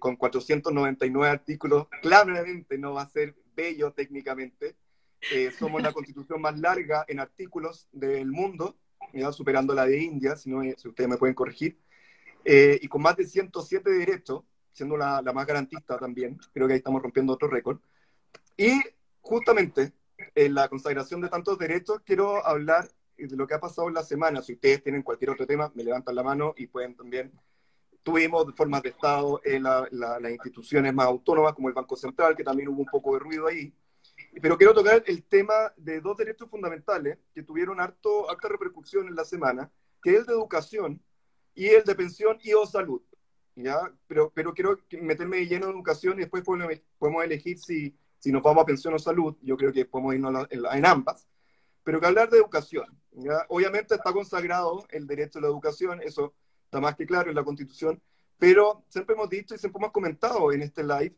con 0.00 0.16
499 0.16 1.28
artículos, 1.28 1.86
claramente 2.02 2.76
no 2.78 2.94
va 2.94 3.02
a 3.02 3.08
ser 3.08 3.36
bello 3.54 3.92
técnicamente, 3.92 4.74
eh, 5.32 5.50
somos 5.50 5.82
la 5.82 5.92
constitución 5.92 6.40
más 6.40 6.58
larga 6.58 7.04
en 7.08 7.20
artículos 7.20 7.88
del 7.92 8.30
mundo, 8.30 8.76
superando 9.32 9.74
la 9.74 9.86
de 9.86 10.02
India, 10.02 10.34
si, 10.36 10.50
no, 10.50 10.62
si 10.76 10.88
ustedes 10.88 11.08
me 11.08 11.16
pueden 11.16 11.34
corregir, 11.34 11.78
eh, 12.44 12.78
y 12.82 12.88
con 12.88 13.02
más 13.02 13.16
de 13.16 13.24
107 13.24 13.90
derechos, 13.90 14.42
siendo 14.72 14.96
la, 14.96 15.22
la, 15.22 15.32
más 15.32 15.46
garantista 15.46 15.98
también, 15.98 16.38
creo 16.52 16.66
que 16.66 16.74
ahí 16.74 16.78
estamos 16.78 17.02
rompiendo 17.02 17.32
otro 17.32 17.48
récord. 17.48 17.78
Y 18.56 18.82
justamente 19.20 19.92
en 20.34 20.54
la 20.54 20.68
consagración 20.68 21.20
de 21.20 21.28
tantos 21.28 21.58
derechos, 21.58 22.00
quiero 22.04 22.44
hablar 22.44 22.88
de 23.16 23.36
lo 23.36 23.46
que 23.46 23.54
ha 23.54 23.60
pasado 23.60 23.88
en 23.88 23.94
la 23.94 24.02
semana. 24.02 24.42
Si 24.42 24.54
ustedes 24.54 24.82
tienen 24.82 25.02
cualquier 25.02 25.30
otro 25.30 25.46
tema, 25.46 25.70
me 25.74 25.84
levantan 25.84 26.14
la 26.14 26.22
mano 26.22 26.54
y 26.56 26.66
pueden 26.66 26.94
también. 26.94 27.32
Tuvimos 28.02 28.54
formas 28.54 28.82
de 28.82 28.90
Estado 28.90 29.40
en 29.44 29.62
la, 29.62 29.88
las 29.90 30.30
instituciones 30.30 30.92
más 30.92 31.06
autónomas, 31.06 31.54
como 31.54 31.68
el 31.68 31.74
Banco 31.74 31.96
Central, 31.96 32.36
que 32.36 32.44
también 32.44 32.68
hubo 32.68 32.80
un 32.80 32.88
poco 32.88 33.14
de 33.14 33.20
ruido 33.20 33.46
ahí. 33.46 33.72
Pero 34.40 34.58
quiero 34.58 34.74
tocar 34.74 35.02
el 35.06 35.22
tema 35.24 35.72
de 35.76 36.00
dos 36.00 36.16
derechos 36.16 36.48
fundamentales 36.50 37.18
que 37.34 37.42
tuvieron 37.42 37.80
harto, 37.80 38.30
harta 38.30 38.48
repercusión 38.48 39.08
en 39.08 39.14
la 39.14 39.24
semana, 39.24 39.70
que 40.02 40.10
es 40.10 40.20
el 40.20 40.26
de 40.26 40.32
educación 40.32 41.02
y 41.54 41.66
el 41.66 41.84
de 41.84 41.94
pensión 41.94 42.38
y 42.42 42.52
o 42.52 42.66
salud. 42.66 43.02
¿ya? 43.54 43.92
Pero, 44.06 44.32
pero 44.34 44.52
quiero 44.52 44.78
meterme 45.00 45.46
lleno 45.46 45.66
en 45.66 45.72
educación 45.72 46.14
y 46.14 46.22
después 46.22 46.42
podemos 46.42 47.24
elegir 47.24 47.58
si, 47.58 47.96
si 48.18 48.32
nos 48.32 48.42
vamos 48.42 48.62
a 48.62 48.66
pensión 48.66 48.94
o 48.94 48.98
salud. 48.98 49.36
Yo 49.42 49.56
creo 49.56 49.72
que 49.72 49.84
podemos 49.84 50.14
irnos 50.14 50.46
en, 50.50 50.86
ambas. 50.86 51.26
Pero 51.82 52.00
que 52.00 52.06
hablar 52.06 52.30
de 52.30 52.38
educación. 52.38 52.86
¿ya? 53.12 53.44
Obviamente 53.48 53.94
está 53.94 54.12
consagrado 54.12 54.86
el 54.90 55.06
derecho 55.06 55.38
a 55.38 55.42
la 55.42 55.48
educación, 55.48 56.00
eso 56.02 56.34
está 56.64 56.80
más 56.80 56.96
que 56.96 57.06
claro 57.06 57.30
en 57.30 57.36
la 57.36 57.44
Constitución, 57.44 58.02
pero 58.38 58.84
siempre 58.88 59.14
hemos 59.14 59.28
dicho 59.28 59.54
y 59.54 59.58
siempre 59.58 59.78
hemos 59.78 59.92
comentado 59.92 60.52
en 60.52 60.62
este 60.62 60.82
live 60.82 61.14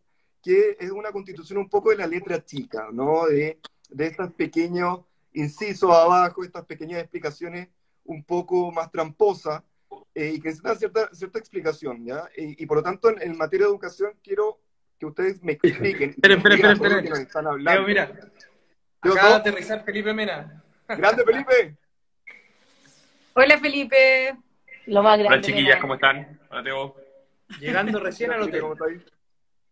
que 0.47 0.77
es 0.79 0.93
una 0.93 1.11
constitución 1.11 1.59
un 1.59 1.69
poco 1.69 1.91
de 1.91 1.97
la 1.97 2.07
letra 2.07 2.45
chica, 2.45 2.87
¿no? 2.93 3.27
De, 3.27 3.59
de 3.91 4.07
estos 4.07 4.33
pequeños 4.35 5.01
incisos 5.33 5.91
abajo, 5.91 6.45
estas 6.45 6.65
pequeñas 6.65 7.01
explicaciones 7.01 7.69
un 8.05 8.23
poco 8.23 8.71
más 8.71 8.93
tramposas 8.93 9.65
eh, 10.15 10.35
y 10.35 10.41
que 10.41 10.51
necesitan 10.51 10.79
cierta, 10.79 11.09
cierta 11.13 11.41
explicación, 11.41 12.05
¿ya? 12.05 12.29
Y, 12.37 12.65
por 12.65 12.77
lo 12.77 12.83
tanto, 12.85 13.11
en, 13.21 13.37
materia 13.37 13.67
de 13.67 13.73
educación, 13.73 14.13
quiero 14.23 14.61
que 15.01 15.07
ustedes 15.07 15.43
me 15.43 15.53
expliquen. 15.55 16.11
Espera, 16.11 16.35
espera. 16.35 16.73
espera. 16.73 16.99
Están 17.19 17.49
hablando. 17.49 17.81
Leo, 17.81 17.89
mira. 17.89 18.31
Acaba 19.01 19.29
de 19.31 19.35
aterrizar 19.35 19.85
Felipe 19.85 20.15
Mena. 20.15 20.63
¡Grande, 20.87 21.25
Felipe! 21.25 21.77
Hola, 23.35 23.59
Felipe. 23.59 24.37
Lo 24.87 25.03
más 25.03 25.19
grande. 25.19 25.39
Hola, 25.39 25.41
chiquillas, 25.45 25.81
¿cómo 25.81 25.95
están? 25.95 26.39
Hola, 26.51 26.63
Teo. 26.63 26.97
Llegando 27.59 27.99
recién 27.99 28.31
al 28.31 28.43
hotel. 28.43 28.61
¿Cómo 28.61 28.75
está 28.75 29.16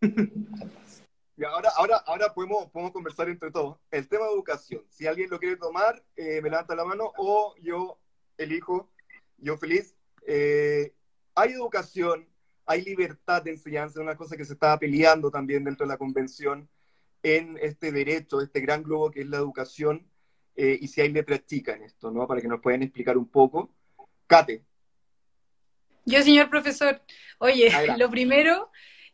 ahí? 1.37 1.43
ahora, 1.43 1.69
ahora, 1.75 1.97
ahora 2.05 2.33
podemos, 2.33 2.69
podemos 2.71 2.91
conversar 2.91 3.29
entre 3.29 3.51
todos. 3.51 3.77
El 3.91 4.07
tema 4.07 4.25
de 4.25 4.33
educación. 4.33 4.83
Si 4.89 5.07
alguien 5.07 5.29
lo 5.29 5.39
quiere 5.39 5.57
tomar, 5.57 6.03
eh, 6.15 6.41
me 6.41 6.49
levanta 6.49 6.75
la 6.75 6.85
mano 6.85 7.11
o 7.17 7.55
yo 7.61 7.99
elijo, 8.37 8.91
yo 9.37 9.57
feliz. 9.57 9.95
Eh, 10.27 10.93
hay 11.35 11.51
educación, 11.51 12.27
hay 12.65 12.83
libertad 12.83 13.43
de 13.43 13.51
enseñanza, 13.51 13.99
una 14.01 14.15
cosa 14.15 14.37
que 14.37 14.45
se 14.45 14.53
estaba 14.53 14.79
peleando 14.79 15.29
también 15.29 15.63
dentro 15.63 15.85
de 15.85 15.93
la 15.93 15.97
convención 15.97 16.69
en 17.21 17.57
este 17.61 17.91
derecho, 17.91 18.41
este 18.41 18.61
gran 18.61 18.83
globo 18.83 19.11
que 19.11 19.21
es 19.21 19.27
la 19.27 19.37
educación, 19.37 20.07
eh, 20.55 20.77
y 20.79 20.87
si 20.87 21.01
hay 21.01 21.09
letra 21.09 21.43
chica 21.43 21.73
en 21.73 21.83
esto, 21.83 22.11
¿no? 22.11 22.27
Para 22.27 22.39
que 22.39 22.47
nos 22.47 22.61
puedan 22.61 22.83
explicar 22.83 23.17
un 23.17 23.27
poco. 23.27 23.73
Kate. 24.27 24.63
Yo, 26.05 26.21
señor 26.21 26.49
profesor, 26.49 27.01
oye, 27.39 27.69
lo 27.97 28.09
primero 28.09 28.71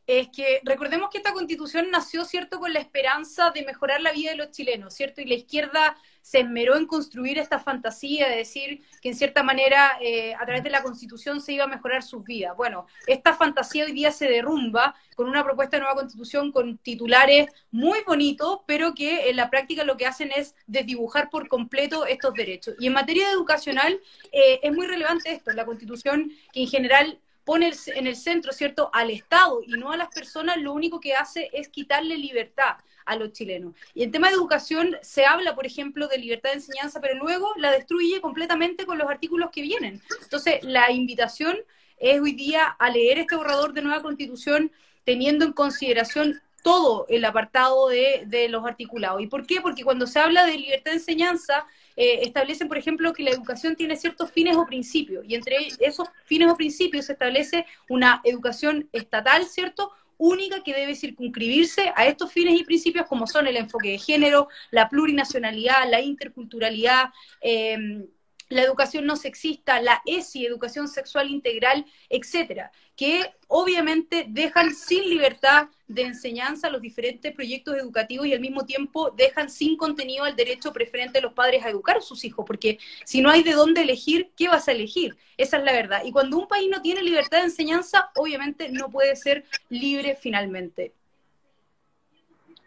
es 0.08 0.30
que 0.30 0.62
recordemos 0.64 1.10
que 1.10 1.18
esta 1.18 1.34
constitución 1.34 1.90
nació, 1.92 2.26
¿cierto?, 2.26 2.60
con 2.60 2.74
la 2.74 2.80
esperanza 2.80 3.52
de 3.52 3.64
mejorar 3.64 4.02
la 4.02 4.12
vida 4.12 4.32
de 4.32 4.38
los 4.38 4.52
chilenos, 4.52 4.94
¿cierto? 4.94 5.22
Y 5.22 5.26
la 5.26 5.36
izquierda 5.36 5.98
se 6.22 6.40
esmeró 6.40 6.76
en 6.76 6.86
construir 6.86 7.40
esta 7.40 7.60
fantasía 7.60 8.30
de 8.30 8.38
decir 8.38 8.82
que 9.02 9.10
en 9.10 9.16
cierta 9.16 9.44
manera 9.44 9.98
eh, 10.02 10.36
a 10.36 10.46
través 10.46 10.64
de 10.64 10.70
la 10.70 10.84
constitución 10.84 11.42
se 11.42 11.54
iba 11.54 11.64
a 11.64 11.68
mejorar 11.68 12.04
sus 12.04 12.24
vidas. 12.24 12.56
Bueno, 12.56 12.86
esta 13.08 13.34
fantasía 13.34 13.86
hoy 13.86 13.92
día 13.92 14.12
se 14.12 14.28
derrumba 14.28 14.96
con 15.16 15.28
una 15.28 15.44
propuesta 15.44 15.78
de 15.78 15.82
nueva 15.82 15.96
constitución 15.96 16.52
con 16.52 16.78
titulares 16.78 17.48
muy 17.72 18.00
bonitos, 18.06 18.60
pero 18.66 18.94
que 18.94 19.30
en 19.30 19.36
la 19.36 19.50
práctica 19.50 19.84
lo 19.84 19.98
que 19.98 20.06
hacen 20.06 20.32
es 20.36 20.56
desdibujar 20.68 21.30
por 21.30 21.48
completo 21.48 22.06
estos 22.06 22.34
derechos. 22.34 22.76
Y 22.80 22.88
en 22.88 22.94
materia 22.94 23.32
educacional 23.32 24.00
eh, 24.32 24.60
es 24.62 24.74
muy 24.74 24.88
relevante 24.88 25.32
esto, 25.32 25.52
la 25.52 25.66
constitución 25.66 26.32
que 26.54 26.62
en 26.62 26.68
general 26.68 27.20
pone 27.44 27.72
en 27.88 28.08
el 28.08 28.16
centro, 28.16 28.52
¿cierto?, 28.52 28.90
al 28.94 29.10
Estado 29.10 29.62
y 29.66 29.72
no 29.72 29.92
a 29.92 29.98
las 29.98 30.14
personas, 30.14 30.58
lo 30.58 30.74
único 30.74 31.00
que 31.00 31.14
hace 31.14 31.50
es 31.54 31.70
quitarle 31.70 32.18
libertad 32.18 32.78
a 33.06 33.16
los 33.16 33.34
chilenos. 33.34 33.74
Y 33.94 34.04
en 34.04 34.12
tema 34.12 34.28
de 34.28 34.36
educación 34.36 34.96
se 35.02 35.26
habla, 35.26 35.56
por 35.56 35.66
ejemplo, 35.66 36.08
de 36.08 36.18
libertad 36.18 36.52
de 36.52 36.58
enseñanza, 36.58 37.02
pero 37.02 37.16
luego 37.16 37.54
la 37.58 37.72
destruye 37.72 38.22
completamente 38.22 38.86
con 38.86 38.98
los 38.98 39.10
artículos 39.10 39.50
que 39.52 39.62
vienen. 39.62 40.02
Entonces, 40.22 40.64
la 40.64 40.92
invitación 40.92 41.58
es 41.98 42.20
hoy 42.20 42.34
día 42.34 42.66
a 42.66 42.90
leer 42.90 43.20
este 43.20 43.36
borrador 43.36 43.74
de 43.74 43.82
nueva 43.82 44.02
constitución 44.02 44.72
teniendo 45.04 45.46
en 45.46 45.54
consideración 45.54 46.42
todo 46.62 47.06
el 47.10 47.26
apartado 47.26 47.88
de, 47.90 48.48
los 48.50 48.66
articulados. 48.66 49.22
¿Y 49.22 49.28
por 49.28 49.46
qué? 49.46 49.62
Porque 49.62 49.84
cuando 49.84 50.08
se 50.08 50.20
habla 50.20 50.46
de 50.46 50.58
libertad 50.58 50.92
de 50.92 50.98
enseñanza, 50.98 51.66
eh, 51.96 52.20
establecen, 52.22 52.68
por 52.68 52.78
ejemplo, 52.78 53.14
que 53.14 53.24
la 53.24 53.32
educación 53.32 53.76
tiene 53.76 53.96
ciertos 53.96 54.32
fines 54.32 54.56
o 54.56 54.66
principios, 54.66 55.26
y 55.28 55.36
entre 55.36 55.56
esos 55.80 56.08
fines 56.26 56.52
o 56.52 56.56
principios 56.56 57.06
se 57.06 57.14
establece 57.14 57.66
una 57.90 58.22
educación 58.24 58.90
estatal, 58.92 59.46
¿cierto? 59.46 59.92
única 60.24 60.62
que 60.62 60.76
debe 60.76 60.96
circunscribirse 60.96 61.92
a 61.96 62.06
estos 62.06 62.32
fines 62.32 62.60
y 62.60 62.64
principios 62.64 63.08
como 63.08 63.26
son 63.26 63.48
el 63.48 63.58
enfoque 63.58 63.90
de 63.90 63.98
género, 63.98 64.50
la 64.70 64.88
plurinacionalidad, 64.88 65.90
la 65.90 66.00
interculturalidad, 66.00 67.10
eh, 67.42 68.06
la 68.52 68.64
educación 68.64 69.06
no 69.06 69.16
sexista, 69.16 69.82
la 69.82 70.02
ESI, 70.06 70.46
educación 70.46 70.88
sexual 70.88 71.30
integral, 71.30 71.86
etcétera, 72.10 72.72
que 72.98 73.34
obviamente 73.48 74.26
dejan 74.28 74.76
sin 74.76 75.10
libertad 75.10 75.70
de 75.88 76.04
enseñanza 76.04 76.70
los 76.70 76.82
diferentes 76.82 77.34
proyectos 77.34 77.76
educativos 77.78 78.28
y 78.28 78.34
al 78.34 78.42
mismo 78.42 78.66
tiempo 78.66 79.12
dejan 79.12 79.50
sin 79.50 79.78
contenido 79.78 80.26
el 80.26 80.36
derecho 80.36 80.74
preferente 80.74 81.20
de 81.20 81.22
los 81.22 81.34
padres 81.34 81.64
a 81.64 81.70
educar 81.70 81.98
a 81.98 82.02
sus 82.02 82.26
hijos, 82.26 82.46
porque 82.46 82.78
si 83.06 83.22
no 83.22 83.30
hay 83.30 83.42
de 83.42 83.54
dónde 83.54 83.82
elegir, 83.82 84.32
¿qué 84.36 84.50
vas 84.50 84.68
a 84.68 84.74
elegir? 84.74 85.16
Esa 85.38 85.58
es 85.58 85.64
la 85.64 85.72
verdad. 85.72 86.04
Y 86.04 86.12
cuando 86.12 86.38
un 86.38 86.48
país 86.48 86.70
no 86.70 86.82
tiene 86.82 87.02
libertad 87.02 87.40
de 87.40 87.46
enseñanza, 87.46 88.12
obviamente 88.16 88.70
no 88.70 88.90
puede 88.90 89.16
ser 89.16 89.46
libre 89.70 90.18
finalmente. 90.20 90.94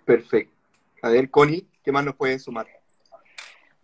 Perfecto. 0.07 0.55
A 1.03 1.11
ver, 1.11 1.31
Connie, 1.31 1.67
¿qué 1.85 1.93
más 1.93 2.05
nos 2.05 2.17
puedes 2.17 2.43
sumar? 2.43 2.67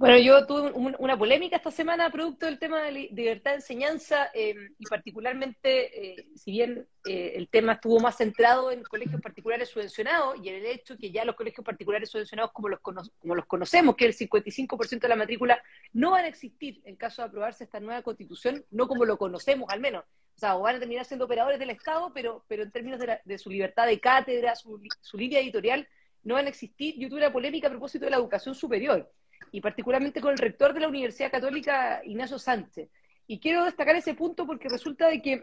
Bueno, 0.01 0.17
yo 0.17 0.47
tuve 0.47 0.73
una 0.73 1.19
polémica 1.19 1.57
esta 1.57 1.71
semana 1.71 2.09
producto 2.09 2.47
del 2.47 2.59
tema 2.59 2.81
de 2.81 2.91
libertad 2.91 3.51
de 3.51 3.57
enseñanza 3.57 4.31
eh, 4.33 4.55
y 4.79 4.87
particularmente, 4.87 6.13
eh, 6.15 6.27
si 6.37 6.53
bien 6.53 6.89
eh, 7.07 7.33
el 7.37 7.51
tema 7.51 7.75
estuvo 7.75 8.01
más 8.01 8.17
centrado 8.17 8.73
en 8.73 8.83
colegios 8.83 9.21
particulares 9.21 9.69
subvencionados 9.69 10.37
y 10.43 10.49
en 10.49 10.55
el 10.55 10.65
hecho 10.65 10.97
que 10.97 11.11
ya 11.11 11.27
los 11.27 11.37
colegios 11.37 11.67
particulares 11.67 12.09
subvencionados 12.09 12.51
como 12.53 12.71
los, 12.71 12.81
como 12.81 13.35
los 13.35 13.45
conocemos, 13.45 13.95
que 13.95 14.07
el 14.07 14.17
55% 14.17 15.01
de 15.01 15.09
la 15.09 15.17
matrícula 15.17 15.63
no 15.93 16.13
van 16.13 16.25
a 16.25 16.29
existir 16.29 16.81
en 16.87 16.97
caso 16.97 17.21
de 17.21 17.29
aprobarse 17.29 17.65
esta 17.65 17.79
nueva 17.79 18.01
constitución, 18.01 18.65
no 18.71 18.89
como 18.89 19.05
lo 19.05 19.19
conocemos 19.19 19.69
al 19.69 19.81
menos. 19.81 20.05
O 20.35 20.39
sea, 20.39 20.57
o 20.57 20.63
van 20.63 20.77
a 20.77 20.79
terminar 20.79 21.05
siendo 21.05 21.27
operadores 21.27 21.59
del 21.59 21.69
Estado, 21.69 22.11
pero, 22.15 22.43
pero 22.49 22.63
en 22.63 22.71
términos 22.73 23.01
de, 23.23 23.39
su 23.39 23.51
libertad 23.51 23.87
de 23.87 24.01
cátedra, 24.01 24.57
su, 24.57 24.81
su 25.03 25.19
línea 25.19 25.41
editorial, 25.41 25.87
no 26.23 26.37
van 26.37 26.47
a 26.47 26.49
existir. 26.49 26.95
Yo 26.99 27.11
tuve 27.11 27.19
una 27.19 27.33
polémica 27.33 27.67
a 27.67 27.71
propósito 27.71 28.07
de 28.07 28.13
la 28.13 28.17
educación 28.17 28.55
superior 28.55 29.07
y 29.53 29.61
particularmente 29.61 30.21
con 30.21 30.33
el 30.33 30.39
rector 30.39 30.73
de 30.73 30.81
la 30.81 30.89
Universidad 30.89 31.31
Católica, 31.31 32.01
Ignacio 32.05 32.39
Sánchez. 32.39 32.89
Y 33.27 33.39
quiero 33.39 33.65
destacar 33.65 33.97
ese 33.97 34.15
punto 34.15 34.47
porque 34.47 34.69
resulta 34.69 35.09
de 35.09 35.23
que 35.23 35.43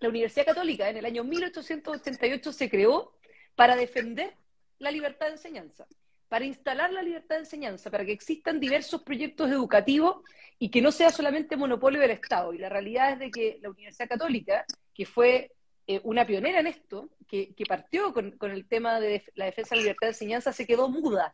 la 0.00 0.08
Universidad 0.08 0.46
Católica 0.46 0.88
en 0.88 0.96
el 0.96 1.04
año 1.04 1.24
1888 1.24 2.52
se 2.52 2.68
creó 2.68 3.12
para 3.54 3.76
defender 3.76 4.34
la 4.78 4.90
libertad 4.90 5.26
de 5.26 5.32
enseñanza, 5.32 5.86
para 6.28 6.44
instalar 6.44 6.92
la 6.92 7.02
libertad 7.02 7.36
de 7.36 7.42
enseñanza, 7.42 7.90
para 7.90 8.04
que 8.04 8.12
existan 8.12 8.58
diversos 8.58 9.02
proyectos 9.02 9.50
educativos 9.50 10.22
y 10.58 10.70
que 10.70 10.82
no 10.82 10.92
sea 10.92 11.10
solamente 11.10 11.56
monopolio 11.56 12.00
del 12.00 12.10
Estado. 12.10 12.52
Y 12.52 12.58
la 12.58 12.68
realidad 12.68 13.12
es 13.12 13.18
de 13.18 13.30
que 13.30 13.58
la 13.62 13.70
Universidad 13.70 14.08
Católica, 14.08 14.64
que 14.94 15.06
fue 15.06 15.52
eh, 15.86 16.00
una 16.04 16.26
pionera 16.26 16.60
en 16.60 16.66
esto, 16.66 17.10
que, 17.28 17.54
partió 17.66 18.12
con, 18.12 18.32
con, 18.32 18.50
el 18.50 18.66
tema 18.66 19.00
de 19.00 19.24
la 19.36 19.46
defensa 19.46 19.70
de 19.70 19.76
la 19.76 19.82
libertad 19.84 20.06
de 20.08 20.12
enseñanza, 20.12 20.52
se 20.52 20.66
quedó 20.66 20.88
muda 20.90 21.32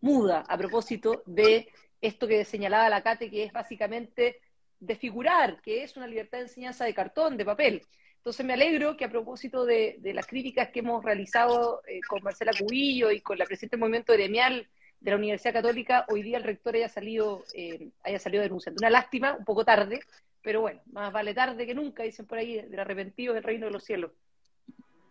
muda 0.00 0.44
a 0.48 0.56
propósito 0.56 1.22
de 1.26 1.68
esto 2.00 2.28
que 2.28 2.44
señalaba 2.44 2.88
la 2.88 3.02
Cate, 3.02 3.30
que 3.30 3.44
es 3.44 3.52
básicamente 3.52 4.40
desfigurar, 4.80 5.60
que 5.62 5.82
es 5.82 5.96
una 5.96 6.06
libertad 6.06 6.38
de 6.38 6.44
enseñanza 6.44 6.84
de 6.84 6.94
cartón, 6.94 7.36
de 7.36 7.44
papel. 7.44 7.82
Entonces 8.18 8.44
me 8.44 8.54
alegro 8.54 8.96
que 8.96 9.04
a 9.04 9.10
propósito 9.10 9.64
de, 9.64 10.00
las 10.02 10.26
críticas 10.26 10.70
que 10.70 10.80
hemos 10.80 11.04
realizado 11.04 11.82
eh, 11.86 12.00
con 12.08 12.22
Marcela 12.22 12.52
Cubillo 12.58 13.10
y 13.10 13.20
con 13.20 13.38
la 13.38 13.44
presidenta 13.44 13.76
del 13.76 13.80
movimiento 13.80 14.12
gremial 14.12 14.68
de 15.00 15.10
la 15.10 15.16
Universidad 15.16 15.52
Católica, 15.52 16.04
hoy 16.08 16.22
día 16.22 16.38
el 16.38 16.44
rector 16.44 16.74
haya 16.74 16.88
salido, 16.88 17.44
eh, 17.54 17.90
haya 18.02 18.18
salido 18.18 18.42
denunciando. 18.42 18.80
Una 18.80 18.90
lástima, 18.90 19.36
un 19.36 19.44
poco 19.44 19.64
tarde, 19.64 20.00
pero 20.42 20.60
bueno, 20.60 20.80
más 20.92 21.12
vale 21.12 21.34
tarde 21.34 21.66
que 21.66 21.74
nunca, 21.74 22.02
dicen 22.02 22.26
por 22.26 22.38
ahí, 22.38 22.60
del 22.62 22.80
arrepentido 22.80 23.32
del 23.32 23.44
reino 23.44 23.66
de 23.66 23.72
los 23.72 23.84
cielos. 23.84 24.10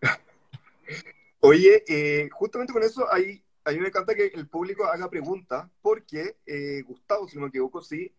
Oye, 1.40 1.84
eh, 1.88 2.30
justamente 2.32 2.74
con 2.74 2.84
eso 2.84 3.06
hay 3.12 3.45
a 3.66 3.72
mí 3.72 3.80
me 3.80 3.88
encanta 3.88 4.14
que 4.14 4.28
el 4.28 4.48
público 4.48 4.86
haga 4.86 5.10
preguntas, 5.10 5.68
porque 5.82 6.38
eh, 6.46 6.84
Gustavo, 6.84 7.28
si 7.28 7.36
no 7.36 7.44
me 7.44 7.48
equivoco, 7.48 7.82
sí, 7.82 8.14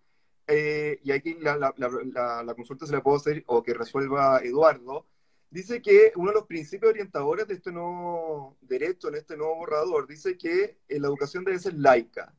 eh, 0.49 0.99
y 1.05 1.13
aquí 1.13 1.35
la, 1.35 1.57
la, 1.57 1.73
la, 1.77 2.43
la, 2.43 2.55
consulta 2.55 2.85
se 2.87 2.93
la 2.93 3.03
puedo 3.03 3.17
hacer, 3.17 3.45
o 3.47 3.63
que 3.63 3.73
resuelva 3.73 4.41
Eduardo, 4.43 5.07
dice 5.49 5.81
que 5.81 6.13
uno 6.17 6.31
de 6.31 6.35
los 6.35 6.47
principios 6.47 6.91
orientadores 6.91 7.47
de 7.47 7.55
este 7.55 7.71
nuevo 7.71 8.57
derecho, 8.61 9.09
en 9.09 9.15
este 9.15 9.37
nuevo 9.37 9.57
borrador, 9.57 10.09
dice 10.09 10.37
que 10.37 10.79
eh, 10.89 10.99
la 10.99 11.07
educación 11.07 11.45
debe 11.45 11.61
ser 11.61 11.75
laica, 11.75 12.35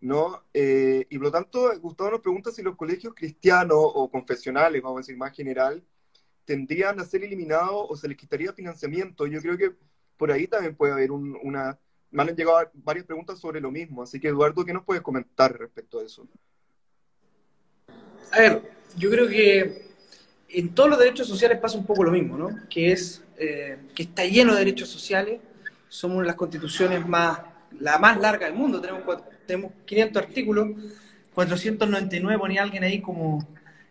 ¿no? 0.00 0.44
y 0.54 1.18
por 1.18 1.24
lo 1.24 1.32
tanto, 1.32 1.78
Gustavo 1.80 2.12
nos 2.12 2.20
pregunta 2.20 2.50
si 2.50 2.62
los 2.62 2.76
colegios 2.76 3.14
cristianos 3.14 3.78
o 3.80 4.10
confesionales, 4.10 4.82
vamos 4.82 4.98
a 4.98 5.00
decir 5.00 5.16
más 5.16 5.34
general, 5.34 5.84
tendrían 6.44 7.00
a 7.00 7.04
ser 7.04 7.24
eliminados 7.24 7.86
o 7.88 7.96
se 7.96 8.08
les 8.08 8.16
quitaría 8.16 8.52
financiamiento. 8.52 9.26
Yo 9.26 9.40
creo 9.40 9.58
que 9.58 9.72
por 10.16 10.30
ahí 10.30 10.46
también 10.46 10.76
puede 10.76 10.92
haber 10.92 11.10
un, 11.10 11.36
una 11.42 11.78
me 12.16 12.30
han 12.30 12.36
llegado 12.36 12.70
varias 12.72 13.04
preguntas 13.04 13.38
sobre 13.38 13.60
lo 13.60 13.70
mismo, 13.70 14.02
así 14.02 14.18
que 14.18 14.28
Eduardo, 14.28 14.64
¿qué 14.64 14.72
nos 14.72 14.84
puedes 14.84 15.02
comentar 15.02 15.56
respecto 15.58 16.00
a 16.00 16.02
eso? 16.02 16.26
A 18.32 18.40
ver, 18.40 18.62
yo 18.96 19.10
creo 19.10 19.28
que 19.28 19.86
en 20.48 20.74
todos 20.74 20.88
los 20.88 20.98
derechos 20.98 21.28
sociales 21.28 21.58
pasa 21.58 21.76
un 21.76 21.84
poco 21.84 22.04
lo 22.04 22.10
mismo, 22.10 22.38
¿no? 22.38 22.48
Que 22.70 22.92
es 22.92 23.22
eh, 23.36 23.76
que 23.94 24.04
está 24.04 24.24
lleno 24.24 24.54
de 24.54 24.60
derechos 24.60 24.88
sociales, 24.88 25.40
somos 25.88 26.16
una 26.16 26.24
de 26.24 26.28
las 26.28 26.36
constituciones 26.36 27.06
más, 27.06 27.38
la 27.80 27.98
más 27.98 28.18
larga 28.18 28.46
del 28.46 28.54
mundo, 28.54 28.80
tenemos, 28.80 29.02
tenemos 29.46 29.72
500 29.84 30.22
artículos, 30.22 30.68
499 31.34 32.38
ponía 32.38 32.62
alguien 32.62 32.82
ahí 32.82 33.02
como, 33.02 33.46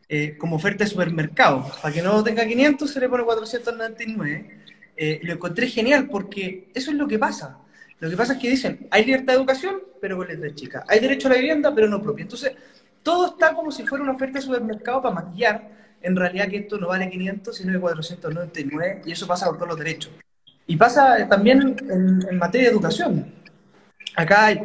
eh, 0.09 0.35
como 0.39 0.55
oferta 0.55 0.83
de 0.83 0.89
supermercado, 0.89 1.71
para 1.79 1.93
que 1.93 2.01
no 2.01 2.23
tenga 2.23 2.43
500 2.43 2.89
se 2.89 2.99
le 2.99 3.07
pone 3.07 3.23
499, 3.23 4.59
eh, 4.97 5.19
lo 5.21 5.33
encontré 5.33 5.67
genial 5.67 6.07
porque 6.09 6.71
eso 6.73 6.89
es 6.89 6.97
lo 6.97 7.07
que 7.07 7.19
pasa. 7.19 7.59
Lo 7.99 8.09
que 8.09 8.17
pasa 8.17 8.33
es 8.33 8.39
que 8.39 8.49
dicen, 8.49 8.87
hay 8.91 9.05
libertad 9.05 9.33
de 9.33 9.39
educación, 9.39 9.75
pero 10.01 10.17
con 10.17 10.27
letras 10.27 10.53
chicas. 10.55 10.83
Hay 10.87 10.99
derecho 10.99 11.27
a 11.27 11.31
la 11.31 11.37
vivienda, 11.37 11.73
pero 11.73 11.87
no 11.87 12.01
propia. 12.01 12.23
Entonces, 12.23 12.51
todo 13.01 13.27
está 13.27 13.53
como 13.53 13.71
si 13.71 13.85
fuera 13.85 14.03
una 14.03 14.13
oferta 14.13 14.39
de 14.39 14.45
supermercado 14.45 15.01
para 15.01 15.15
maquillar 15.15 15.75
en 16.01 16.15
realidad 16.15 16.47
que 16.49 16.57
esto 16.57 16.77
no 16.77 16.87
vale 16.87 17.09
500, 17.09 17.55
sino 17.55 17.73
de 17.73 17.79
499, 17.79 19.01
y 19.05 19.11
eso 19.11 19.25
pasa 19.25 19.47
con 19.47 19.55
todos 19.55 19.69
los 19.69 19.77
derechos. 19.79 20.11
Y 20.67 20.75
pasa 20.75 21.27
también 21.27 21.75
en, 21.89 22.37
materia 22.37 22.67
de 22.67 22.73
educación. 22.73 23.33
Acá 24.15 24.45
hay, 24.47 24.61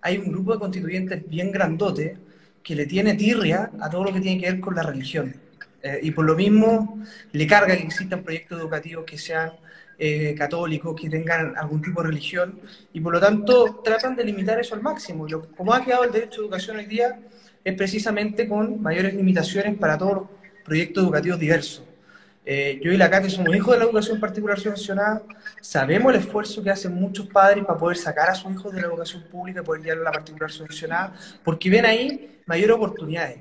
hay 0.00 0.18
un 0.18 0.32
grupo 0.32 0.54
de 0.54 0.58
constituyentes 0.58 1.28
bien 1.28 1.52
grandote 1.52 2.16
que 2.62 2.74
le 2.74 2.86
tiene 2.86 3.14
tirria 3.14 3.70
a 3.80 3.90
todo 3.90 4.04
lo 4.04 4.12
que 4.12 4.20
tiene 4.20 4.40
que 4.40 4.50
ver 4.50 4.60
con 4.60 4.74
la 4.74 4.82
religión. 4.82 5.34
Eh, 5.82 6.00
y 6.02 6.10
por 6.10 6.24
lo 6.24 6.34
mismo 6.34 7.00
le 7.32 7.46
carga 7.46 7.76
que 7.76 7.82
existan 7.82 8.22
proyectos 8.22 8.58
educativos 8.58 9.04
que 9.04 9.16
sean 9.16 9.52
eh, 9.98 10.34
católicos, 10.36 10.94
que 11.00 11.10
tengan 11.10 11.56
algún 11.56 11.82
tipo 11.82 12.02
de 12.02 12.08
religión, 12.08 12.60
y 12.92 13.00
por 13.00 13.12
lo 13.12 13.20
tanto 13.20 13.80
tratan 13.82 14.14
de 14.14 14.24
limitar 14.24 14.58
eso 14.60 14.74
al 14.74 14.82
máximo. 14.82 15.26
como 15.56 15.74
ha 15.74 15.84
quedado 15.84 16.04
el 16.04 16.12
derecho 16.12 16.40
a 16.40 16.44
educación 16.44 16.76
hoy 16.76 16.86
día, 16.86 17.18
es 17.64 17.74
precisamente 17.74 18.48
con 18.48 18.80
mayores 18.80 19.14
limitaciones 19.14 19.76
para 19.76 19.98
todos 19.98 20.14
los 20.14 20.22
proyectos 20.64 21.02
educativos 21.02 21.38
diversos. 21.38 21.84
Eh, 22.50 22.80
yo 22.82 22.92
y 22.92 22.96
la 22.96 23.10
Cate 23.10 23.28
somos 23.28 23.54
hijos 23.54 23.74
de 23.74 23.78
la 23.78 23.84
educación 23.84 24.18
particular 24.18 24.58
subvencionada, 24.58 25.22
sabemos 25.60 26.14
el 26.14 26.20
esfuerzo 26.20 26.62
que 26.62 26.70
hacen 26.70 26.94
muchos 26.94 27.26
padres 27.26 27.62
para 27.62 27.78
poder 27.78 27.98
sacar 27.98 28.30
a 28.30 28.34
sus 28.34 28.50
hijos 28.52 28.72
de 28.72 28.80
la 28.80 28.86
educación 28.86 29.22
pública 29.24 29.62
poder 29.62 29.82
llevarlo 29.82 30.04
a 30.04 30.06
la 30.06 30.12
particular 30.12 30.50
subvencionada, 30.50 31.12
porque 31.44 31.68
ven 31.68 31.84
ahí 31.84 32.40
mayores 32.46 32.76
oportunidades. 32.76 33.40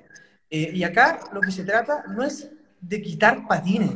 Eh, 0.50 0.72
y 0.74 0.84
acá 0.84 1.20
lo 1.32 1.40
que 1.40 1.52
se 1.52 1.64
trata 1.64 2.04
no 2.10 2.24
es 2.24 2.50
de 2.82 3.02
quitar 3.02 3.48
patines, 3.48 3.92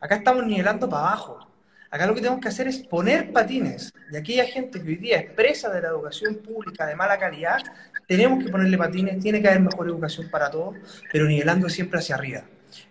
acá 0.00 0.16
estamos 0.16 0.44
nivelando 0.44 0.88
para 0.88 1.08
abajo. 1.08 1.49
Acá 1.90 2.06
lo 2.06 2.14
que 2.14 2.20
tenemos 2.20 2.40
que 2.40 2.48
hacer 2.48 2.68
es 2.68 2.78
poner 2.78 3.32
patines. 3.32 3.92
Y 4.12 4.16
aquella 4.16 4.44
gente 4.44 4.80
que 4.80 4.88
hoy 4.88 4.96
día 4.96 5.18
es 5.18 5.30
presa 5.32 5.70
de 5.70 5.82
la 5.82 5.88
educación 5.88 6.36
pública 6.36 6.86
de 6.86 6.94
mala 6.94 7.18
calidad, 7.18 7.58
tenemos 8.06 8.44
que 8.44 8.50
ponerle 8.50 8.78
patines, 8.78 9.18
tiene 9.18 9.42
que 9.42 9.48
haber 9.48 9.60
mejor 9.60 9.88
educación 9.88 10.28
para 10.30 10.50
todos, 10.50 10.76
pero 11.12 11.26
nivelando 11.26 11.68
siempre 11.68 11.98
hacia 11.98 12.14
arriba. 12.14 12.44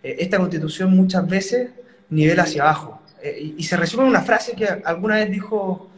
Eh, 0.03 0.18
esta 0.20 0.38
constitución 0.38 0.91
muchas 0.91 1.25
veces 1.27 1.70
nivela 2.10 2.44
hacia 2.44 2.63
abajo. 2.63 3.01
Eh, 3.22 3.53
y, 3.58 3.63
se 3.63 3.77
resume 3.77 4.03
en 4.03 4.10
una 4.10 4.22
frase 4.22 4.53
que 4.53 4.65
alguna 4.65 5.15
vez 5.15 5.32
dijo 5.32 5.91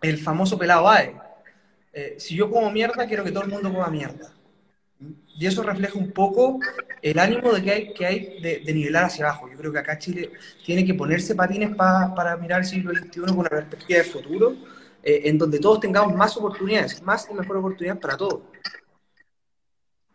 el 0.00 0.18
famoso 0.18 0.58
pelado 0.58 0.88
Ae. 0.88 1.14
Eh, 1.92 2.16
si 2.18 2.36
yo 2.36 2.50
como 2.50 2.70
mierda, 2.70 3.06
quiero 3.06 3.24
que 3.24 3.30
todo 3.32 3.44
el 3.44 3.50
mundo 3.50 3.72
coma 3.72 3.88
mierda. 3.88 4.33
Y 4.98 5.46
eso 5.46 5.62
refleja 5.62 5.98
un 5.98 6.12
poco 6.12 6.60
el 7.02 7.18
ánimo 7.18 7.52
de 7.52 7.62
que 7.62 7.70
hay, 7.70 7.94
que 7.94 8.06
hay 8.06 8.40
de, 8.40 8.72
nivelar 8.72 9.04
hacia 9.04 9.26
abajo. 9.26 9.48
Yo 9.50 9.56
creo 9.58 9.72
que 9.72 9.78
acá 9.78 9.98
Chile 9.98 10.32
tiene 10.64 10.84
que 10.84 10.94
ponerse 10.94 11.34
patines 11.34 11.74
para 11.74 12.36
mirar 12.36 12.60
el 12.60 12.66
siglo 12.66 12.92
XXI 12.92 13.20
con 13.20 13.38
una 13.38 13.48
perspectiva 13.48 13.98
de 13.98 14.04
futuro, 14.04 14.56
en 15.02 15.36
donde 15.36 15.58
todos 15.58 15.80
tengamos 15.80 16.14
más 16.16 16.36
oportunidades, 16.36 17.02
más 17.02 17.28
y 17.30 17.34
mejor 17.34 17.58
oportunidades 17.58 18.00
para 18.00 18.16
todos. 18.16 18.42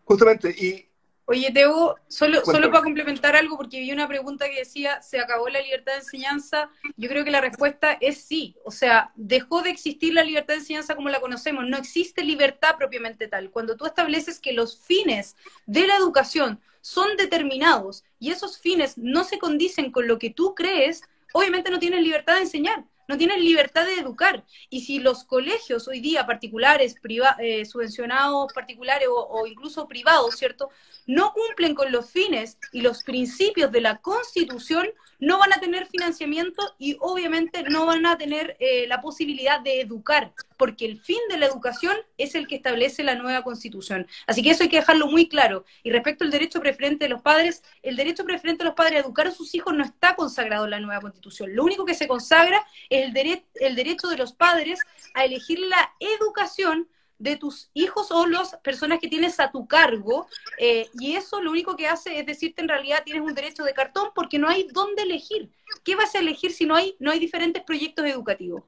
Justamente, 0.04 0.50
y 0.50 0.89
Oye, 1.32 1.52
Teo, 1.52 1.96
solo, 2.08 2.44
solo 2.44 2.72
para 2.72 2.82
complementar 2.82 3.36
algo, 3.36 3.56
porque 3.56 3.80
vi 3.80 3.92
una 3.92 4.08
pregunta 4.08 4.50
que 4.50 4.58
decía, 4.58 5.00
¿se 5.04 5.20
acabó 5.20 5.48
la 5.48 5.62
libertad 5.62 5.92
de 5.92 6.00
enseñanza? 6.00 6.72
Yo 6.98 7.08
creo 7.08 7.24
que 7.24 7.30
la 7.30 7.40
respuesta 7.40 7.96
es 8.02 8.24
sí. 8.24 8.56
O 8.66 8.72
sea, 8.72 9.12
dejó 9.16 9.62
de 9.62 9.70
existir 9.70 10.12
la 10.16 10.24
libertad 10.24 10.56
de 10.56 10.62
enseñanza 10.62 10.96
como 10.96 11.10
la 11.10 11.20
conocemos. 11.20 11.68
No 11.68 11.78
existe 11.78 12.24
libertad 12.24 12.78
propiamente 12.80 13.28
tal. 13.28 13.52
Cuando 13.52 13.78
tú 13.78 13.86
estableces 13.86 14.40
que 14.40 14.54
los 14.54 14.80
fines 14.80 15.36
de 15.68 15.86
la 15.86 15.98
educación 15.98 16.62
son 16.82 17.16
determinados 17.16 18.04
y 18.18 18.32
esos 18.32 18.58
fines 18.58 18.98
no 18.98 19.24
se 19.24 19.38
condicen 19.38 19.92
con 19.92 20.08
lo 20.08 20.18
que 20.18 20.32
tú 20.32 20.56
crees, 20.56 21.04
obviamente 21.34 21.70
no 21.70 21.78
tienes 21.78 22.02
libertad 22.02 22.38
de 22.38 22.42
enseñar 22.42 22.86
no 23.10 23.18
tienen 23.18 23.44
libertad 23.44 23.88
de 23.88 23.96
educar. 23.96 24.46
Y 24.70 24.82
si 24.82 25.00
los 25.00 25.24
colegios 25.24 25.88
hoy 25.88 26.00
día 26.00 26.28
particulares, 26.28 26.96
eh, 27.40 27.66
subvencionados 27.66 28.54
particulares 28.54 29.08
o, 29.12 29.48
incluso 29.48 29.88
privados, 29.88 30.36
¿cierto? 30.36 30.70
No 31.08 31.34
cumplen 31.34 31.74
con 31.74 31.92
los 31.92 32.12
fines 32.12 32.60
y 32.72 32.82
los 32.82 33.04
principios 33.04 33.72
de 33.72 33.82
la 33.82 33.98
Constitución, 33.98 34.90
no 35.18 35.40
van 35.40 35.52
a 35.54 35.60
tener 35.60 35.88
financiamiento 35.88 36.76
y 36.78 36.98
obviamente 37.00 37.64
no 37.64 37.88
van 37.88 38.06
a 38.06 38.16
tener 38.16 38.56
eh, 38.60 38.86
la 38.88 39.02
posibilidad 39.02 39.60
de 39.60 39.82
educar, 39.82 40.32
porque 40.60 40.86
el 40.86 41.00
fin 41.00 41.20
de 41.30 41.38
la 41.38 41.46
educación 41.46 41.96
es 42.18 42.36
el 42.36 42.46
que 42.46 42.58
establece 42.58 43.02
la 43.02 43.16
nueva 43.16 43.44
constitución. 43.44 44.06
Así 44.28 44.44
que 44.44 44.52
eso 44.52 44.64
hay 44.64 44.70
que 44.70 44.76
dejarlo 44.76 45.08
muy 45.08 45.30
claro. 45.30 45.64
Y 45.84 45.90
respecto 45.90 46.26
al 46.26 46.32
derecho 46.32 46.60
preferente 46.60 47.06
de 47.06 47.10
los 47.10 47.22
padres, 47.22 47.64
el 47.82 47.96
derecho 47.96 48.26
preferente 48.26 48.64
de 48.64 48.68
los 48.68 48.76
padres 48.76 48.98
a 48.98 49.06
educar 49.06 49.28
a 49.28 49.32
sus 49.32 49.56
hijos 49.56 49.74
no 49.74 49.86
está 49.86 50.18
consagrado 50.18 50.66
en 50.66 50.72
la 50.72 50.82
nueva 50.82 51.00
constitución. 51.00 51.56
Lo 51.56 51.64
único 51.64 51.86
que 51.86 51.96
se 51.96 52.10
consagra 52.10 52.62
es 52.90 53.16
el, 53.16 53.44
el 53.56 53.76
derecho 53.76 54.10
de 54.10 54.18
los 54.18 54.34
padres 54.34 54.82
a 55.14 55.24
elegir 55.24 55.60
la 55.60 55.94
educación 55.98 56.90
de 57.20 57.38
tus 57.38 57.70
hijos 57.74 58.12
o 58.12 58.28
las 58.28 58.58
personas 58.58 59.00
que 59.00 59.08
tienes 59.08 59.40
a 59.40 59.52
tu 59.52 59.66
cargo, 59.66 60.28
eh, 60.58 60.90
y 61.00 61.16
eso 61.16 61.42
lo 61.42 61.52
único 61.52 61.78
que 61.78 61.88
hace 61.88 62.20
es 62.20 62.26
decirte 62.26 62.62
en 62.62 62.68
realidad 62.68 63.04
tienes 63.06 63.24
un 63.24 63.34
derecho 63.34 63.64
de 63.64 63.74
cartón 63.74 64.10
porque 64.14 64.40
no 64.40 64.50
hay 64.50 64.68
dónde 64.74 65.04
elegir. 65.04 65.50
¿Qué 65.86 65.96
vas 65.96 66.16
a 66.16 66.20
elegir 66.20 66.52
si 66.52 66.66
no 66.66 66.76
hay, 66.76 66.96
no 67.00 67.12
hay 67.12 67.20
diferentes 67.20 67.64
proyectos 67.64 68.06
educativos? 68.06 68.64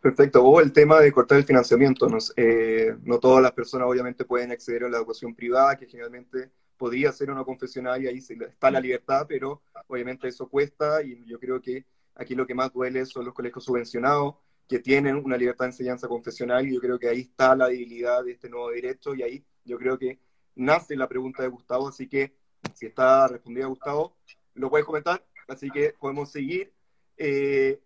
Perfecto. 0.00 0.44
O 0.44 0.60
el 0.60 0.72
tema 0.72 1.00
de 1.00 1.12
cortar 1.12 1.38
el 1.38 1.44
financiamiento. 1.44 2.08
No, 2.08 2.18
eh, 2.36 2.96
no 3.02 3.18
todas 3.18 3.42
las 3.42 3.52
personas 3.52 3.88
obviamente 3.88 4.24
pueden 4.24 4.52
acceder 4.52 4.84
a 4.84 4.88
la 4.88 4.98
educación 4.98 5.34
privada, 5.34 5.76
que 5.76 5.86
generalmente 5.86 6.50
podría 6.76 7.12
ser 7.12 7.30
una 7.30 7.44
confesional 7.44 8.02
y 8.02 8.06
ahí 8.06 8.18
está 8.18 8.70
la 8.70 8.80
libertad, 8.80 9.26
pero 9.28 9.62
obviamente 9.88 10.28
eso 10.28 10.48
cuesta 10.48 11.02
y 11.02 11.24
yo 11.26 11.38
creo 11.38 11.60
que 11.60 11.84
aquí 12.14 12.34
lo 12.34 12.46
que 12.46 12.54
más 12.54 12.72
duele 12.72 13.04
son 13.04 13.24
los 13.24 13.34
colegios 13.34 13.64
subvencionados, 13.64 14.36
que 14.68 14.78
tienen 14.78 15.16
una 15.16 15.36
libertad 15.36 15.64
de 15.64 15.70
enseñanza 15.70 16.08
confesional 16.08 16.66
y 16.66 16.74
yo 16.74 16.80
creo 16.80 16.98
que 16.98 17.08
ahí 17.08 17.20
está 17.20 17.56
la 17.56 17.68
debilidad 17.68 18.24
de 18.24 18.32
este 18.32 18.48
nuevo 18.48 18.70
derecho 18.70 19.14
y 19.14 19.22
ahí 19.22 19.44
yo 19.64 19.76
creo 19.78 19.98
que 19.98 20.20
nace 20.54 20.94
la 20.94 21.08
pregunta 21.08 21.42
de 21.42 21.48
Gustavo, 21.48 21.88
así 21.88 22.08
que 22.08 22.34
si 22.74 22.86
está 22.86 23.26
respondida 23.28 23.66
Gustavo, 23.66 24.16
lo 24.54 24.70
puedes 24.70 24.86
comentar, 24.86 25.24
así 25.48 25.70
que 25.70 25.94
podemos 25.98 26.30
seguir. 26.30 26.72
Eh, 27.16 27.80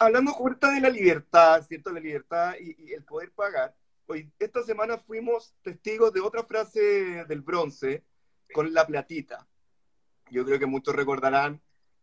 hablando 0.00 0.32
ahorita 0.32 0.72
de 0.72 0.80
la 0.80 0.90
libertad, 0.90 1.62
¿cierto? 1.66 1.92
La 1.92 2.00
libertad 2.00 2.54
y, 2.60 2.92
el 2.92 3.04
poder 3.04 3.32
pagar. 3.32 3.74
Hoy, 4.06 4.30
esta 4.38 4.62
semana 4.62 4.98
fuimos 4.98 5.54
testigos 5.62 6.12
de 6.12 6.20
otra 6.20 6.42
frase 6.44 7.24
del 7.26 7.42
bronce 7.42 8.04
con 8.52 8.72
la 8.72 8.86
platita. 8.86 9.46
Yo 10.30 10.44
creo 10.44 10.58
que 10.58 10.66
muchos 10.66 10.94
recordarán 10.94 11.60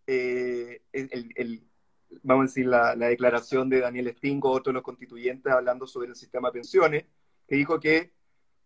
eh, 0.08 0.82
el, 0.92 1.68
vamos 2.24 2.44
a 2.44 2.48
decir, 2.48 2.68
la, 2.68 2.96
declaración 2.96 3.70
de 3.70 3.82
Daniel 3.82 4.14
Stingo, 4.16 4.52
otro 4.52 4.72
de 4.72 4.76
los 4.76 4.84
constituyentes, 4.84 5.52
hablando 5.52 5.88
sobre 5.88 6.10
el 6.10 6.16
sistema 6.16 6.50
de 6.50 6.54
pensiones, 6.54 7.06
que 7.48 7.56
dijo 7.56 7.80
que 7.80 8.14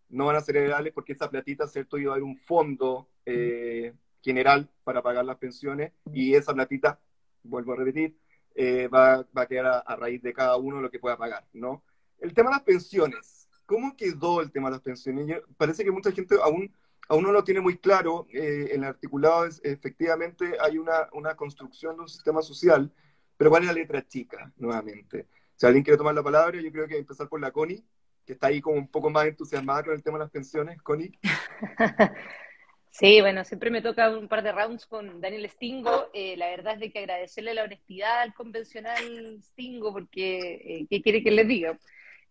no 0.08 0.26
van 0.26 0.36
a 0.36 0.40
ser 0.40 0.56
legales 0.56 0.92
porque 0.92 1.12
esa 1.12 1.30
platita, 1.30 1.66
¿cierto?, 1.66 1.98
iba 1.98 2.12
a 2.12 2.14
haber 2.14 2.24
un 2.24 2.36
fondo 2.36 3.08
eh, 3.24 3.94
general 4.22 4.68
para 4.84 5.02
pagar 5.02 5.24
las 5.24 5.38
pensiones 5.38 5.92
y 6.12 6.34
esa 6.34 6.52
platita, 6.52 7.00
vuelvo 7.42 7.72
a 7.72 7.76
repetir, 7.76 8.16
eh, 8.54 8.88
va, 8.88 9.26
a 9.34 9.46
quedar 9.46 9.82
a, 9.86 9.96
raíz 9.96 10.22
de 10.22 10.32
cada 10.32 10.56
uno 10.56 10.80
lo 10.80 10.90
que 10.90 10.98
pueda 10.98 11.16
pagar, 11.16 11.46
¿no? 11.52 11.82
El 12.18 12.34
tema 12.34 12.50
de 12.50 12.56
las 12.56 12.64
pensiones, 12.64 13.48
¿cómo 13.66 13.96
quedó 13.96 14.40
el 14.40 14.50
tema 14.50 14.68
de 14.68 14.76
las 14.76 14.82
pensiones? 14.82 15.42
parece 15.56 15.84
que 15.84 15.90
mucha 15.90 16.12
gente 16.12 16.36
aún, 16.42 16.72
aún 17.08 17.22
no 17.22 17.32
lo 17.32 17.44
tiene 17.44 17.60
muy 17.60 17.78
claro. 17.78 18.26
Eh, 18.32 18.70
en 18.72 18.82
el 18.82 18.88
articulado 18.90 19.46
es, 19.46 19.60
efectivamente 19.64 20.56
hay 20.60 20.78
una, 20.78 21.08
una 21.12 21.34
construcción 21.34 21.96
de 21.96 22.02
un 22.02 22.08
sistema 22.08 22.42
social 22.42 22.92
pero 23.40 23.48
¿cuál 23.48 23.62
es 23.62 23.68
la 23.68 23.72
letra 23.72 24.06
chica, 24.06 24.52
nuevamente? 24.58 25.26
Si 25.56 25.64
alguien 25.64 25.82
quiere 25.82 25.96
tomar 25.96 26.14
la 26.14 26.22
palabra, 26.22 26.60
yo 26.60 26.70
creo 26.70 26.86
que 26.86 26.98
empezar 26.98 27.26
por 27.26 27.40
la 27.40 27.50
Connie, 27.50 27.82
que 28.26 28.34
está 28.34 28.48
ahí 28.48 28.60
como 28.60 28.76
un 28.76 28.86
poco 28.86 29.08
más 29.08 29.24
entusiasmada 29.24 29.82
con 29.82 29.94
el 29.94 30.02
tema 30.02 30.18
de 30.18 30.24
las 30.24 30.30
pensiones. 30.30 30.82
Connie. 30.82 31.18
Sí, 32.90 33.20
bueno, 33.20 33.44
siempre 33.44 33.70
me 33.70 33.82
toca 33.82 34.10
un 34.10 34.28
par 34.28 34.42
de 34.42 34.52
rounds 34.52 34.84
con 34.86 35.20
Daniel 35.20 35.48
Stingo. 35.48 36.10
Eh, 36.12 36.36
la 36.36 36.48
verdad 36.48 36.74
es 36.74 36.80
de 36.80 36.90
que 36.90 36.98
agradecerle 36.98 37.54
la 37.54 37.64
honestidad 37.64 38.20
al 38.20 38.34
convencional 38.34 39.38
Stingo, 39.42 39.92
porque 39.92 40.38
eh, 40.64 40.86
¿qué 40.90 41.00
quiere 41.00 41.22
que 41.22 41.30
les 41.30 41.46
diga? 41.46 41.78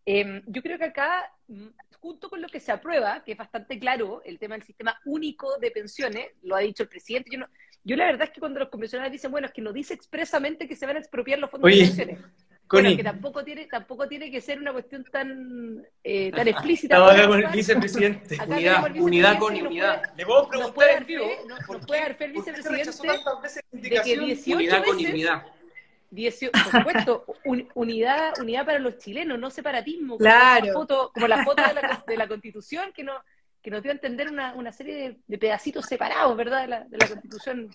Em, 0.05 0.41
yo 0.47 0.61
creo 0.61 0.77
que 0.77 0.85
acá, 0.85 1.31
mm, 1.47 1.67
junto 1.99 2.29
con 2.29 2.41
lo 2.41 2.49
que 2.49 2.59
se 2.59 2.71
aprueba, 2.71 3.23
que 3.23 3.33
es 3.33 3.37
bastante 3.37 3.79
claro, 3.79 4.21
el 4.25 4.37
tema 4.37 4.55
del 4.55 4.65
sistema 4.65 4.99
único 5.05 5.57
de 5.59 5.71
pensiones, 5.71 6.27
lo 6.43 6.55
ha 6.55 6.59
dicho 6.59 6.83
el 6.83 6.89
presidente, 6.89 7.29
yo 7.31 7.39
no, 7.39 7.47
yo 7.83 7.95
la 7.95 8.05
verdad 8.05 8.23
es 8.23 8.31
que 8.31 8.39
cuando 8.39 8.59
los 8.59 8.69
convencionales 8.69 9.11
dicen, 9.11 9.31
bueno, 9.31 9.47
es 9.47 9.53
que 9.53 9.61
no 9.61 9.71
dice 9.71 9.93
expresamente 9.93 10.67
que 10.67 10.75
se 10.75 10.85
van 10.85 10.97
a 10.97 10.99
expropiar 10.99 11.39
los 11.39 11.49
fondos 11.49 11.71
de 11.71 11.77
pensiones. 11.77 12.19
Bueno, 12.71 12.95
que 12.95 13.03
tampoco 13.03 13.43
tiene, 13.43 13.65
tampoco 13.65 14.07
tiene 14.07 14.29
que 14.29 14.41
ser 14.41 14.59
una 14.59 14.71
cuestión 14.71 15.03
tan, 15.05 15.85
eh, 16.03 16.31
tan 16.31 16.47
explícita. 16.47 16.95
Estamos 16.95 17.13
acá 17.13 17.27
con 17.27 17.39
el 17.39 17.47
vicepresidente. 17.47 18.37
unidad, 18.47 18.95
unidad 18.95 19.39
con 19.39 19.55
unidad. 19.55 20.03
Le 20.15 20.25
puedo 20.25 20.47
preguntar 20.47 20.89
en 20.97 21.05
vivo. 21.05 21.25
Nos 21.47 21.85
puede 21.85 22.01
dar 22.01 22.15
fe 22.15 22.25
el 22.25 22.33
vicepresidente 22.33 22.91
de 23.71 23.89
que 24.01 24.19
18 24.19 24.57
unidad 24.57 24.83
con 24.85 24.97
unidad. 24.97 25.43
18, 26.11 26.51
por 26.51 26.71
supuesto, 26.71 27.25
unidad, 27.75 28.33
unidad 28.39 28.65
para 28.65 28.79
los 28.79 28.97
chilenos, 28.97 29.37
no 29.39 29.49
separatismo. 29.49 30.17
Claro. 30.17 30.59
Como 30.59 30.67
la 30.67 30.73
foto, 30.73 31.11
como 31.13 31.27
la 31.27 31.43
foto 31.43 31.63
de, 31.67 31.73
la, 31.73 32.03
de 32.07 32.17
la 32.17 32.27
Constitución 32.27 32.91
que 32.93 33.03
no 33.03 33.13
que 33.61 33.71
nos 33.71 33.83
dio 33.83 33.91
a 33.91 33.95
entender 33.95 34.29
una, 34.29 34.53
una 34.53 34.71
serie 34.71 35.19
de, 35.27 35.37
pedacitos 35.37 35.85
separados, 35.85 36.35
¿verdad?, 36.37 36.61
de 36.61 36.67
la, 36.67 36.83
de 36.85 36.97
la 36.97 37.07
Constitución 37.07 37.69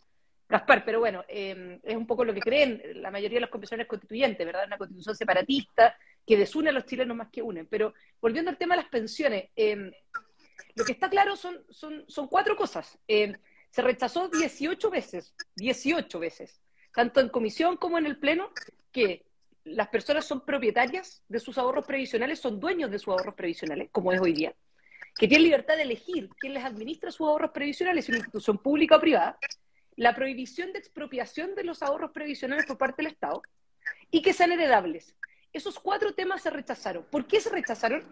Gaspar, 0.48 0.84
pero 0.84 1.00
bueno, 1.00 1.24
em, 1.26 1.80
es 1.82 1.96
un 1.96 2.06
poco 2.06 2.24
lo 2.24 2.34
que 2.34 2.40
creen 2.40 2.82
la 2.96 3.10
mayoría 3.10 3.36
de 3.36 3.42
los 3.42 3.50
convencionales 3.50 3.88
constituyentes, 3.88 4.46
¿verdad? 4.46 4.66
Una 4.66 4.76
constitución 4.76 5.16
separatista 5.16 5.96
que 6.26 6.36
desune 6.36 6.68
a 6.68 6.72
los 6.72 6.84
chilenos 6.84 7.16
más 7.16 7.28
que 7.30 7.42
unen. 7.42 7.66
Pero 7.66 7.94
volviendo 8.20 8.50
al 8.50 8.58
tema 8.58 8.76
de 8.76 8.82
las 8.82 8.90
pensiones, 8.90 9.50
em, 9.56 9.90
lo 10.74 10.84
que 10.84 10.92
está 10.92 11.08
claro 11.08 11.36
son, 11.36 11.64
son, 11.70 12.04
son 12.08 12.28
cuatro 12.28 12.56
cosas. 12.56 12.98
Em, 13.08 13.34
se 13.70 13.82
rechazó 13.82 14.28
18 14.28 14.90
veces, 14.90 15.34
18 15.56 16.18
veces, 16.20 16.60
tanto 16.92 17.20
en 17.20 17.30
comisión 17.30 17.76
como 17.76 17.98
en 17.98 18.06
el 18.06 18.18
Pleno, 18.18 18.50
que 18.92 19.24
las 19.64 19.88
personas 19.88 20.26
son 20.26 20.44
propietarias 20.44 21.24
de 21.26 21.40
sus 21.40 21.56
ahorros 21.56 21.86
previsionales, 21.86 22.38
son 22.38 22.60
dueños 22.60 22.90
de 22.90 22.98
sus 22.98 23.08
ahorros 23.08 23.34
previsionales, 23.34 23.88
como 23.90 24.12
es 24.12 24.20
hoy 24.20 24.34
día 24.34 24.54
que 25.16 25.28
tienen 25.28 25.44
libertad 25.44 25.76
de 25.76 25.82
elegir 25.82 26.28
quién 26.38 26.54
les 26.54 26.64
administra 26.64 27.10
sus 27.10 27.26
ahorros 27.26 27.52
previsionales, 27.52 28.04
si 28.04 28.12
una 28.12 28.18
institución 28.18 28.58
pública 28.58 28.96
o 28.96 29.00
privada, 29.00 29.38
la 29.96 30.14
prohibición 30.14 30.72
de 30.72 30.78
expropiación 30.78 31.54
de 31.54 31.64
los 31.64 31.82
ahorros 31.82 32.10
previsionales 32.12 32.66
por 32.66 32.78
parte 32.78 33.02
del 33.02 33.12
Estado 33.12 33.42
y 34.10 34.22
que 34.22 34.32
sean 34.32 34.52
heredables. 34.52 35.14
Esos 35.52 35.78
cuatro 35.78 36.14
temas 36.14 36.42
se 36.42 36.50
rechazaron. 36.50 37.04
¿Por 37.10 37.26
qué 37.26 37.40
se 37.40 37.50
rechazaron? 37.50 38.02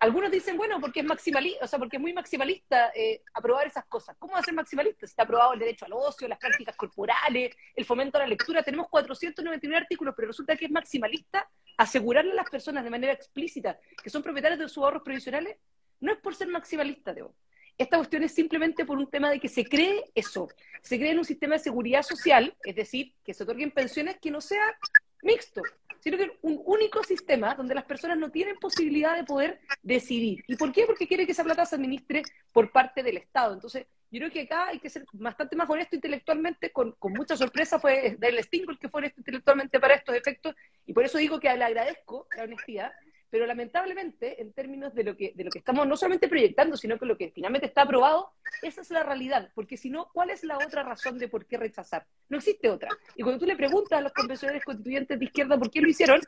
Algunos 0.00 0.30
dicen, 0.30 0.56
bueno, 0.56 0.80
porque 0.80 1.00
es 1.00 1.06
maximalista, 1.06 1.64
o 1.64 1.68
sea, 1.68 1.78
porque 1.78 1.96
es 1.96 2.00
muy 2.00 2.12
maximalista 2.12 2.92
eh, 2.94 3.22
aprobar 3.34 3.66
esas 3.66 3.84
cosas. 3.86 4.16
¿Cómo 4.18 4.34
va 4.34 4.40
a 4.40 4.42
ser 4.44 4.54
maximalista? 4.54 5.06
Está 5.06 5.24
aprobado 5.24 5.54
el 5.54 5.58
derecho 5.58 5.86
al 5.86 5.92
ocio, 5.92 6.28
las 6.28 6.38
prácticas 6.38 6.76
corporales, 6.76 7.56
el 7.74 7.84
fomento 7.84 8.16
a 8.16 8.20
la 8.20 8.28
lectura. 8.28 8.62
Tenemos 8.62 8.88
499 8.88 9.76
artículos, 9.76 10.14
pero 10.16 10.28
resulta 10.28 10.56
que 10.56 10.66
es 10.66 10.70
maximalista 10.70 11.48
asegurarle 11.76 12.32
a 12.32 12.36
las 12.36 12.50
personas 12.50 12.84
de 12.84 12.90
manera 12.90 13.12
explícita 13.12 13.78
que 14.02 14.10
son 14.10 14.22
propietarios 14.22 14.60
de 14.60 14.68
sus 14.68 14.78
ahorros 14.78 15.02
previsionales. 15.02 15.58
No 16.00 16.12
es 16.12 16.18
por 16.18 16.34
ser 16.34 16.46
maximalista, 16.48 17.12
Debo. 17.12 17.34
Esta 17.78 17.96
cuestión 17.96 18.24
es 18.24 18.32
simplemente 18.32 18.84
por 18.84 18.98
un 18.98 19.08
tema 19.08 19.30
de 19.30 19.38
que 19.38 19.48
se 19.48 19.64
cree 19.64 20.10
eso. 20.14 20.48
Se 20.82 20.98
cree 20.98 21.12
en 21.12 21.18
un 21.18 21.24
sistema 21.24 21.54
de 21.54 21.60
seguridad 21.60 22.02
social, 22.02 22.54
es 22.64 22.74
decir, 22.74 23.14
que 23.24 23.32
se 23.32 23.44
otorguen 23.44 23.70
pensiones 23.70 24.18
que 24.20 24.32
no 24.32 24.40
sea 24.40 24.76
mixto, 25.22 25.62
sino 26.00 26.16
que 26.16 26.38
un 26.42 26.60
único 26.64 27.02
sistema 27.04 27.54
donde 27.54 27.74
las 27.74 27.84
personas 27.84 28.18
no 28.18 28.30
tienen 28.30 28.56
posibilidad 28.56 29.16
de 29.16 29.24
poder 29.24 29.60
decidir. 29.82 30.42
¿Y 30.48 30.56
por 30.56 30.72
qué? 30.72 30.86
Porque 30.86 31.06
quiere 31.06 31.24
que 31.24 31.32
esa 31.32 31.44
plata 31.44 31.64
se 31.64 31.76
administre 31.76 32.22
por 32.52 32.72
parte 32.72 33.02
del 33.02 33.16
Estado. 33.16 33.54
Entonces, 33.54 33.86
yo 34.10 34.20
creo 34.20 34.30
que 34.30 34.42
acá 34.42 34.68
hay 34.68 34.78
que 34.78 34.88
ser 34.88 35.04
bastante 35.12 35.54
más 35.54 35.68
honesto 35.68 35.94
intelectualmente, 35.94 36.72
con, 36.72 36.96
mucha 37.00 37.36
sorpresa 37.36 37.78
fue 37.78 38.16
Dale 38.18 38.42
Stingle 38.42 38.72
el 38.72 38.78
que 38.78 38.88
fue 38.88 39.00
honesto 39.00 39.20
intelectualmente 39.20 39.78
para 39.78 39.94
estos 39.94 40.14
efectos, 40.14 40.54
y 40.86 40.92
por 40.94 41.04
eso 41.04 41.18
digo 41.18 41.38
que 41.38 41.54
le 41.54 41.64
agradezco 41.64 42.26
la 42.36 42.44
honestidad, 42.44 42.92
pero 43.30 43.46
lamentablemente, 43.46 44.40
en 44.40 44.52
términos 44.52 44.94
de 44.94 45.04
lo 45.04 45.16
que, 45.16 45.32
de 45.34 45.44
lo 45.44 45.50
que 45.50 45.58
estamos 45.58 45.86
no 45.86 45.96
solamente 45.96 46.28
proyectando, 46.28 46.76
sino 46.76 46.98
que 46.98 47.06
lo 47.06 47.16
que 47.16 47.30
finalmente 47.30 47.66
está 47.66 47.82
aprobado, 47.82 48.32
esa 48.62 48.80
es 48.80 48.90
la 48.90 49.02
realidad, 49.02 49.50
porque 49.54 49.76
si 49.76 49.90
no, 49.90 50.10
¿cuál 50.12 50.30
es 50.30 50.44
la 50.44 50.56
otra 50.56 50.82
razón 50.82 51.18
de 51.18 51.28
por 51.28 51.46
qué 51.46 51.56
rechazar? 51.56 52.06
No 52.28 52.38
existe 52.38 52.70
otra. 52.70 52.88
Y 53.16 53.22
cuando 53.22 53.40
tú 53.40 53.46
le 53.46 53.56
preguntas 53.56 53.98
a 53.98 54.02
los 54.02 54.12
convencionales 54.12 54.64
constituyentes 54.64 55.18
de 55.18 55.24
izquierda 55.24 55.58
por 55.58 55.70
qué 55.70 55.80
lo 55.80 55.88
hicieron, 55.88 56.20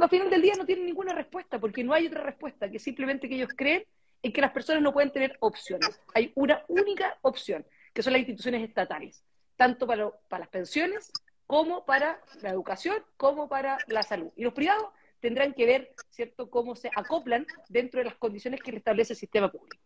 al 0.00 0.08
final 0.08 0.30
del 0.30 0.42
día 0.42 0.54
no 0.56 0.66
tienen 0.66 0.86
ninguna 0.86 1.12
respuesta, 1.12 1.58
porque 1.58 1.84
no 1.84 1.92
hay 1.92 2.06
otra 2.06 2.22
respuesta, 2.22 2.70
que 2.70 2.78
simplemente 2.78 3.28
que 3.28 3.36
ellos 3.36 3.50
creen 3.56 3.84
en 4.22 4.32
que 4.32 4.40
las 4.40 4.52
personas 4.52 4.82
no 4.82 4.92
pueden 4.92 5.12
tener 5.12 5.36
opciones. 5.40 6.00
Hay 6.14 6.32
una 6.34 6.64
única 6.68 7.16
opción, 7.22 7.64
que 7.92 8.02
son 8.02 8.12
las 8.12 8.20
instituciones 8.20 8.62
estatales, 8.66 9.22
tanto 9.56 9.86
para, 9.86 10.10
para 10.28 10.40
las 10.40 10.48
pensiones 10.48 11.12
como 11.46 11.84
para 11.84 12.20
la 12.42 12.50
educación, 12.50 12.96
como 13.16 13.48
para 13.48 13.78
la 13.86 14.02
salud. 14.02 14.30
Y 14.36 14.44
los 14.44 14.52
privados 14.52 14.86
tendrán 15.20 15.54
que 15.54 15.66
ver, 15.66 15.94
¿cierto?, 16.10 16.50
cómo 16.50 16.76
se 16.76 16.90
acoplan 16.94 17.46
dentro 17.68 17.98
de 17.98 18.06
las 18.06 18.16
condiciones 18.16 18.60
que 18.62 18.72
le 18.72 18.78
establece 18.78 19.12
el 19.12 19.18
sistema 19.18 19.50
público. 19.50 19.76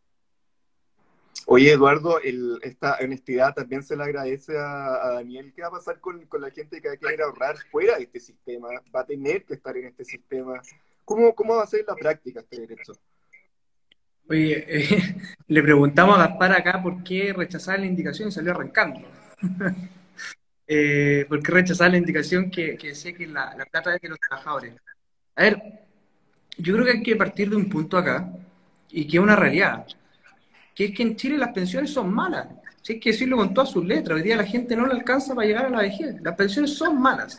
Oye, 1.46 1.72
Eduardo, 1.72 2.20
esta 2.62 2.98
honestidad 3.02 3.54
también 3.54 3.82
se 3.82 3.96
le 3.96 4.04
agradece 4.04 4.56
a, 4.56 5.14
Daniel. 5.14 5.52
¿Qué 5.54 5.62
va 5.62 5.68
a 5.68 5.72
pasar 5.72 6.00
con, 6.00 6.28
la 6.38 6.50
gente 6.50 6.80
que 6.80 6.88
va 6.88 6.94
a 6.94 6.96
querer 6.96 7.22
ahorrar 7.22 7.56
fuera 7.70 7.96
de 7.96 8.04
este 8.04 8.20
sistema? 8.20 8.68
¿Va 8.94 9.00
a 9.00 9.06
tener 9.06 9.44
que 9.44 9.54
estar 9.54 9.76
en 9.76 9.86
este 9.86 10.04
sistema? 10.04 10.60
¿Cómo, 11.04 11.34
cómo 11.34 11.56
va 11.56 11.64
a 11.64 11.66
ser 11.66 11.84
la 11.86 11.96
práctica 11.96 12.40
este 12.40 12.60
derecho? 12.60 12.92
Oye, 14.28 14.64
eh, 14.68 15.14
le 15.48 15.62
preguntamos 15.62 16.18
a 16.18 16.28
Gaspar 16.28 16.52
acá 16.52 16.80
por 16.82 17.02
qué 17.02 17.32
rechazar 17.32 17.80
la 17.80 17.86
indicación 17.86 18.28
y 18.28 18.32
salió 18.32 18.52
arrancando. 18.52 19.00
eh, 20.68 21.26
¿Por 21.28 21.42
qué 21.42 21.52
rechazar 21.52 21.90
la 21.90 21.96
indicación 21.96 22.50
que, 22.50 22.76
decía 22.80 23.12
que 23.12 23.26
la, 23.26 23.56
la 23.56 23.64
plata 23.64 23.94
es 23.94 24.00
de 24.00 24.08
los 24.08 24.20
trabajadores? 24.20 24.74
A 25.36 25.42
ver, 25.42 25.62
yo 26.58 26.74
creo 26.74 26.84
que 26.84 26.92
hay 26.92 27.02
que 27.02 27.16
partir 27.16 27.48
de 27.50 27.56
un 27.56 27.68
punto 27.68 27.96
acá, 27.96 28.30
y 28.90 29.06
que 29.06 29.16
es 29.16 29.22
una 29.22 29.36
realidad, 29.36 29.86
que 30.74 30.86
es 30.86 30.94
que 30.94 31.02
en 31.02 31.16
Chile 31.16 31.38
las 31.38 31.52
pensiones 31.52 31.92
son 31.92 32.12
malas. 32.12 32.48
Si 32.82 32.94
hay 32.94 33.00
que 33.00 33.12
decirlo 33.12 33.36
con 33.36 33.52
todas 33.54 33.70
sus 33.70 33.84
letras, 33.84 34.16
hoy 34.16 34.22
día 34.22 34.36
la 34.36 34.44
gente 34.44 34.74
no 34.74 34.86
le 34.86 34.94
alcanza 34.94 35.34
para 35.34 35.46
llegar 35.46 35.66
a 35.66 35.70
la 35.70 35.82
vejez. 35.82 36.16
Las 36.22 36.34
pensiones 36.34 36.74
son 36.74 37.00
malas, 37.00 37.36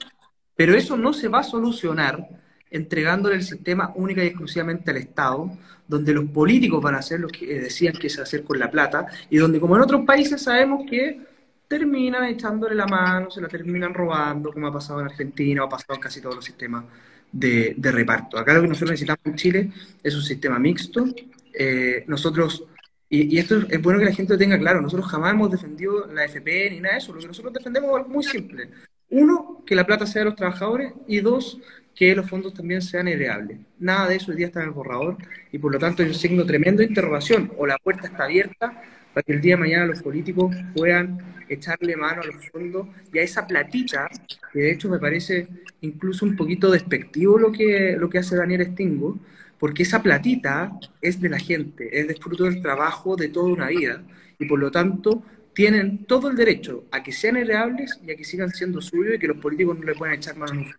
pero 0.56 0.76
eso 0.76 0.96
no 0.96 1.14
se 1.14 1.28
va 1.28 1.40
a 1.40 1.44
solucionar 1.44 2.28
entregándole 2.70 3.36
el 3.36 3.44
sistema 3.44 3.92
única 3.96 4.24
y 4.24 4.28
exclusivamente 4.28 4.92
al 4.92 4.98
Estado, 4.98 5.52
donde 5.88 6.14
los 6.14 6.26
políticos 6.26 6.82
van 6.82 6.96
a 6.96 7.00
hacer 7.00 7.20
lo 7.20 7.28
que 7.28 7.60
decían 7.60 7.94
que 7.94 8.10
se 8.10 8.22
hacer 8.22 8.44
con 8.44 8.58
la 8.58 8.72
plata, 8.72 9.08
y 9.30 9.38
donde 9.38 9.60
como 9.60 9.76
en 9.76 9.82
otros 9.82 10.06
países 10.06 10.42
sabemos 10.42 10.90
que 10.90 11.20
terminan 11.68 12.24
echándole 12.26 12.76
la 12.76 12.86
mano, 12.86 13.30
se 13.30 13.42
la 13.42 13.48
terminan 13.50 13.94
robando, 13.94 14.54
como 14.54 14.68
ha 14.68 14.74
pasado 14.74 15.02
en 15.02 15.08
Argentina 15.08 15.64
ha 15.64 15.70
pasado 15.70 15.96
en 15.96 16.02
casi 16.02 16.22
todos 16.22 16.36
los 16.36 16.46
sistemas 16.46 16.86
de, 17.32 17.76
reparto. 17.80 18.38
Acá 18.38 18.54
lo 18.54 18.62
que 18.62 18.68
nosotros 18.68 18.92
necesitamos 18.92 19.26
en 19.26 19.36
Chile 19.36 19.72
es 20.04 20.16
un 20.16 20.22
sistema 20.22 20.60
mixto. 20.60 21.06
Eh, 21.54 22.04
nosotros, 22.08 22.66
y, 23.10 23.38
esto 23.38 23.64
es 23.70 23.82
bueno 23.82 24.00
que 24.00 24.06
la 24.06 24.14
gente 24.14 24.34
lo 24.34 24.40
tenga 24.40 24.58
claro, 24.60 24.82
nosotros 24.82 25.10
jamás 25.10 25.34
hemos 25.34 25.52
defendido 25.52 26.08
la 26.08 26.26
FP 26.26 26.72
ni 26.72 26.80
nada 26.80 26.96
de 26.96 27.00
eso. 27.00 27.14
Lo 27.14 27.20
que 27.20 27.28
nosotros 27.28 27.54
defendemos 27.54 28.02
es 28.02 28.08
muy 28.08 28.24
simple. 28.24 28.70
Uno, 29.10 29.64
que 29.66 29.76
la 29.76 29.86
plata 29.86 30.06
sea 30.06 30.22
de 30.22 30.26
los 30.26 30.36
trabajadores 30.36 30.94
y 31.08 31.20
dos, 31.20 31.60
que 31.94 32.16
los 32.16 32.30
fondos 32.30 32.54
también 32.54 32.82
sean 32.82 33.08
heredables. 33.08 33.60
Nada 33.80 34.08
de 34.08 34.16
eso 34.16 34.32
hoy 34.32 34.38
día 34.38 34.48
está 34.48 34.62
en 34.62 34.68
el 34.68 34.72
borrador 34.72 35.18
y 35.52 35.58
por 35.58 35.72
lo 35.72 35.80
tanto 35.80 36.04
yo 36.04 36.14
signo 36.14 36.46
tremendo 36.46 36.80
de 36.80 36.88
interrogación 36.88 37.52
o 37.58 37.68
la 37.68 37.78
puerta 37.78 38.08
está 38.08 38.24
abierta 38.24 38.82
para 39.14 39.24
que 39.24 39.34
el 39.34 39.42
día 39.42 39.56
de 39.56 39.62
mañana 39.62 39.86
los 39.86 40.02
políticos 40.02 40.56
puedan 40.76 41.20
echarle 41.50 41.96
mano 41.98 42.22
a 42.22 42.26
los 42.26 42.50
fondos 42.50 42.88
y 43.12 43.20
a 43.20 43.24
esa 43.24 43.46
platita, 43.46 44.10
que 44.54 44.60
de 44.60 44.72
hecho 44.72 44.90
me 44.90 45.00
parece 45.00 45.48
incluso 45.82 46.26
un 46.26 46.36
poquito 46.36 46.72
despectivo 46.72 47.38
lo 47.38 47.52
que, 47.52 47.96
lo 47.98 48.10
que 48.10 48.20
hace 48.20 48.36
Daniel 48.36 48.66
Stingo, 48.72 49.20
porque 49.60 49.84
esa 49.84 50.02
platita 50.02 50.72
es 51.02 51.20
de 51.20 51.30
la 51.30 51.40
gente, 51.40 52.00
es 52.00 52.08
de 52.08 52.16
fruto 52.16 52.46
del 52.46 52.62
trabajo 52.62 53.16
de 53.16 53.30
toda 53.30 53.52
una 53.52 53.68
vida 53.68 54.02
y 54.40 54.46
por 54.46 54.60
lo 54.60 54.72
tanto 54.72 55.24
tienen 55.54 56.06
todo 56.06 56.30
el 56.30 56.36
derecho 56.36 56.86
a 56.92 57.04
que 57.04 57.12
sean 57.12 57.38
heredables 57.38 58.00
y 58.06 58.12
a 58.12 58.16
que 58.16 58.24
sigan 58.24 58.50
siendo 58.50 58.82
suyos 58.82 59.16
y 59.16 59.20
que 59.20 59.28
los 59.28 59.38
políticos 59.38 59.78
no 59.78 59.86
le 59.86 59.94
puedan 59.94 60.16
echar 60.16 60.38
mano 60.38 60.54
en 60.54 60.60
un 60.60 60.76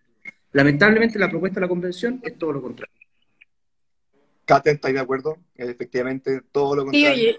Lamentablemente 0.51 1.17
la 1.17 1.29
propuesta 1.29 1.55
de 1.55 1.61
la 1.61 1.67
convención 1.67 2.19
es 2.23 2.37
todo 2.37 2.53
lo 2.53 2.61
contrario. 2.61 2.93
Katen, 4.45 4.75
¿estáis 4.75 4.93
de 4.93 5.01
acuerdo? 5.01 5.37
Efectivamente, 5.55 6.41
todo 6.51 6.75
lo 6.75 6.83
contrario. 6.83 7.33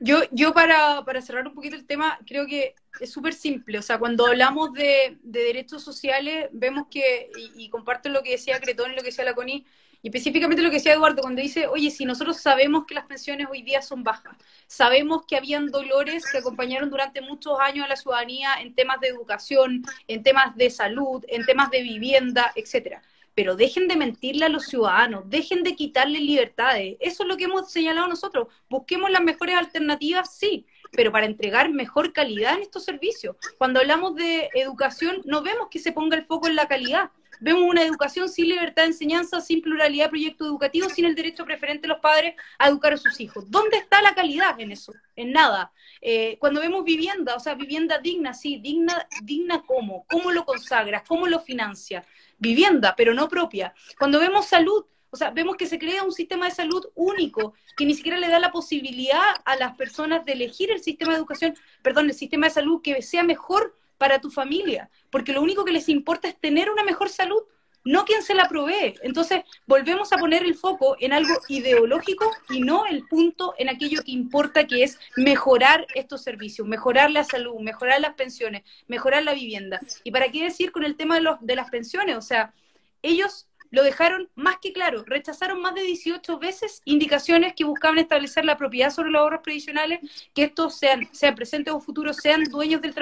Yo, 0.00 0.20
yo 0.30 0.54
para, 0.54 1.04
para 1.04 1.20
cerrar 1.20 1.46
un 1.46 1.54
poquito 1.54 1.74
el 1.74 1.84
tema, 1.84 2.18
creo 2.24 2.46
que 2.46 2.74
es 3.00 3.10
súper 3.10 3.34
simple. 3.34 3.78
O 3.78 3.82
sea, 3.82 3.98
cuando 3.98 4.26
hablamos 4.26 4.72
de, 4.72 5.18
de 5.22 5.40
derechos 5.40 5.82
sociales, 5.82 6.48
vemos 6.52 6.86
que, 6.90 7.30
y, 7.56 7.68
comparto 7.68 8.08
lo 8.08 8.22
que 8.22 8.32
decía 8.32 8.60
Cretón 8.60 8.92
y 8.92 8.94
lo 8.94 9.00
que 9.00 9.08
decía 9.08 9.24
la 9.24 9.34
Coni, 9.34 9.66
y 10.00 10.08
específicamente 10.08 10.62
lo 10.62 10.70
que 10.70 10.76
decía 10.76 10.92
Eduardo, 10.92 11.22
cuando 11.22 11.42
dice, 11.42 11.66
oye, 11.66 11.90
si 11.90 12.04
nosotros 12.04 12.36
sabemos 12.36 12.86
que 12.86 12.94
las 12.94 13.06
pensiones 13.06 13.48
hoy 13.50 13.62
día 13.62 13.82
son 13.82 14.04
bajas, 14.04 14.36
sabemos 14.68 15.26
que 15.26 15.36
habían 15.36 15.66
dolores 15.72 16.24
que 16.30 16.38
acompañaron 16.38 16.88
durante 16.88 17.20
muchos 17.20 17.58
años 17.58 17.84
a 17.84 17.88
la 17.88 17.96
ciudadanía 17.96 18.54
en 18.60 18.74
temas 18.76 19.00
de 19.00 19.08
educación, 19.08 19.82
en 20.06 20.22
temas 20.22 20.54
de 20.56 20.70
salud, 20.70 21.24
en 21.26 21.44
temas 21.44 21.70
de 21.70 21.82
vivienda, 21.82 22.52
etcétera 22.54 23.02
pero 23.38 23.54
dejen 23.54 23.86
de 23.86 23.94
mentirle 23.94 24.46
a 24.46 24.48
los 24.48 24.64
ciudadanos, 24.64 25.30
dejen 25.30 25.62
de 25.62 25.76
quitarle 25.76 26.18
libertades. 26.18 26.96
Eso 26.98 27.22
es 27.22 27.28
lo 27.28 27.36
que 27.36 27.44
hemos 27.44 27.70
señalado 27.70 28.08
nosotros. 28.08 28.48
Busquemos 28.68 29.12
las 29.12 29.22
mejores 29.22 29.54
alternativas, 29.54 30.36
sí, 30.36 30.66
pero 30.92 31.12
para 31.12 31.26
entregar 31.26 31.70
mejor 31.70 32.12
calidad 32.12 32.54
en 32.54 32.62
estos 32.62 32.84
servicios. 32.84 33.36
Cuando 33.58 33.80
hablamos 33.80 34.14
de 34.14 34.48
educación, 34.54 35.22
no 35.24 35.42
vemos 35.42 35.68
que 35.70 35.78
se 35.78 35.92
ponga 35.92 36.16
el 36.16 36.24
foco 36.24 36.48
en 36.48 36.56
la 36.56 36.66
calidad. 36.66 37.10
Vemos 37.40 37.62
una 37.62 37.82
educación 37.82 38.28
sin 38.28 38.48
libertad 38.48 38.82
de 38.82 38.88
enseñanza, 38.88 39.40
sin 39.40 39.62
pluralidad 39.62 40.06
de 40.06 40.10
proyectos 40.10 40.48
educativos, 40.48 40.92
sin 40.92 41.04
el 41.04 41.14
derecho 41.14 41.44
preferente 41.44 41.82
de 41.82 41.88
los 41.88 42.00
padres 42.00 42.34
a 42.58 42.68
educar 42.68 42.92
a 42.92 42.96
sus 42.96 43.20
hijos. 43.20 43.48
¿Dónde 43.48 43.76
está 43.76 44.02
la 44.02 44.14
calidad 44.14 44.58
en 44.58 44.72
eso? 44.72 44.92
En 45.14 45.32
nada. 45.32 45.72
Eh, 46.00 46.36
cuando 46.40 46.60
vemos 46.60 46.82
vivienda, 46.84 47.36
o 47.36 47.40
sea, 47.40 47.54
vivienda 47.54 47.98
digna, 47.98 48.34
sí, 48.34 48.58
digna, 48.58 49.06
digna 49.22 49.62
cómo, 49.66 50.04
cómo 50.08 50.32
lo 50.32 50.44
consagras, 50.44 51.02
cómo 51.06 51.28
lo 51.28 51.38
financia 51.38 52.04
vivienda, 52.38 52.94
pero 52.96 53.14
no 53.14 53.28
propia. 53.28 53.74
Cuando 53.98 54.18
vemos 54.18 54.46
salud, 54.46 54.86
o 55.10 55.16
sea, 55.16 55.30
vemos 55.30 55.56
que 55.56 55.66
se 55.66 55.78
crea 55.78 56.02
un 56.02 56.12
sistema 56.12 56.46
de 56.46 56.54
salud 56.54 56.86
único, 56.94 57.54
que 57.76 57.86
ni 57.86 57.94
siquiera 57.94 58.18
le 58.18 58.28
da 58.28 58.38
la 58.38 58.52
posibilidad 58.52 59.22
a 59.44 59.56
las 59.56 59.76
personas 59.76 60.24
de 60.24 60.32
elegir 60.32 60.70
el 60.70 60.82
sistema 60.82 61.12
de 61.12 61.18
educación, 61.18 61.54
perdón, 61.82 62.06
el 62.06 62.14
sistema 62.14 62.46
de 62.46 62.54
salud 62.54 62.82
que 62.82 63.02
sea 63.02 63.22
mejor 63.22 63.76
para 63.96 64.20
tu 64.20 64.30
familia, 64.30 64.90
porque 65.10 65.32
lo 65.32 65.42
único 65.42 65.64
que 65.64 65.72
les 65.72 65.88
importa 65.88 66.28
es 66.28 66.38
tener 66.38 66.70
una 66.70 66.84
mejor 66.84 67.08
salud 67.08 67.42
no 67.84 68.04
quien 68.04 68.22
se 68.22 68.34
la 68.34 68.48
provee. 68.48 68.94
Entonces, 69.02 69.42
volvemos 69.66 70.12
a 70.12 70.18
poner 70.18 70.42
el 70.42 70.54
foco 70.54 70.96
en 71.00 71.12
algo 71.12 71.34
ideológico 71.48 72.30
y 72.50 72.60
no 72.60 72.84
el 72.86 73.06
punto 73.06 73.54
en 73.56 73.70
aquello 73.70 74.02
que 74.04 74.10
importa, 74.10 74.66
que 74.66 74.82
es 74.82 74.98
mejorar 75.16 75.86
estos 75.94 76.22
servicios, 76.22 76.68
mejorar 76.68 77.10
la 77.10 77.24
salud, 77.24 77.58
mejorar 77.60 78.00
las 78.00 78.14
pensiones, 78.14 78.62
mejorar 78.88 79.22
la 79.22 79.32
vivienda. 79.32 79.80
¿Y 80.04 80.10
para 80.10 80.30
qué 80.30 80.44
decir 80.44 80.70
con 80.70 80.84
el 80.84 80.96
tema 80.96 81.14
de, 81.14 81.22
los, 81.22 81.38
de 81.40 81.56
las 81.56 81.70
pensiones? 81.70 82.16
O 82.16 82.22
sea, 82.22 82.52
ellos 83.00 83.47
lo 83.70 83.82
dejaron 83.82 84.28
más 84.34 84.56
que 84.60 84.72
claro. 84.72 85.04
Rechazaron 85.06 85.60
más 85.60 85.74
de 85.74 85.82
18 85.82 86.38
veces 86.38 86.82
indicaciones 86.84 87.54
que 87.54 87.64
buscaban 87.64 87.98
establecer 87.98 88.44
la 88.44 88.56
propiedad 88.56 88.90
sobre 88.90 89.10
los 89.10 89.20
ahorros 89.20 89.40
previsionales, 89.42 90.00
que 90.34 90.44
estos 90.44 90.78
sean, 90.78 91.08
sean 91.12 91.34
presentes 91.34 91.72
o 91.74 91.80
futuros, 91.80 92.16
sean 92.16 92.44
dueños 92.44 92.80
del, 92.80 92.94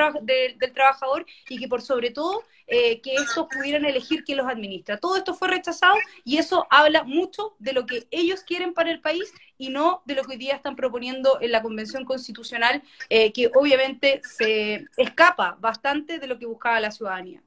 del 0.59 0.73
trabajador 0.73 1.27
y 1.49 1.59
que 1.59 1.69
por 1.69 1.83
sobre 1.83 2.11
todo 2.11 2.45
eh, 2.69 3.01
que 3.01 3.15
estos 3.15 3.47
pudieran 3.47 3.85
elegir 3.85 4.25
quién 4.25 4.39
los 4.39 4.49
administra. 4.49 4.99
Todo 4.99 5.17
esto 5.17 5.35
fue 5.35 5.47
rechazado 5.47 5.95
y 6.25 6.39
eso 6.39 6.67
habla 6.69 7.05
mucho 7.05 7.55
de 7.61 7.73
lo 7.73 7.87
que 7.87 8.09
ellos 8.11 8.43
quieren 8.43 8.75
para 8.75 8.91
el 8.91 9.01
país 9.01 9.33
y 9.57 9.69
no 9.69 10.03
de 10.05 10.17
lo 10.17 10.25
que 10.25 10.33
hoy 10.33 10.39
día 10.39 10.57
están 10.57 10.75
proponiendo 10.75 11.41
en 11.41 11.53
la 11.53 11.63
Convención 11.63 12.05
Constitucional, 12.05 12.83
eh, 13.09 13.33
que 13.33 13.53
obviamente 13.55 14.21
se 14.25 14.85
escapa 14.97 15.57
bastante 15.61 16.19
de 16.19 16.27
lo 16.27 16.41
que 16.41 16.47
buscaba 16.47 16.81
la 16.81 16.91
ciudadanía. 16.91 17.41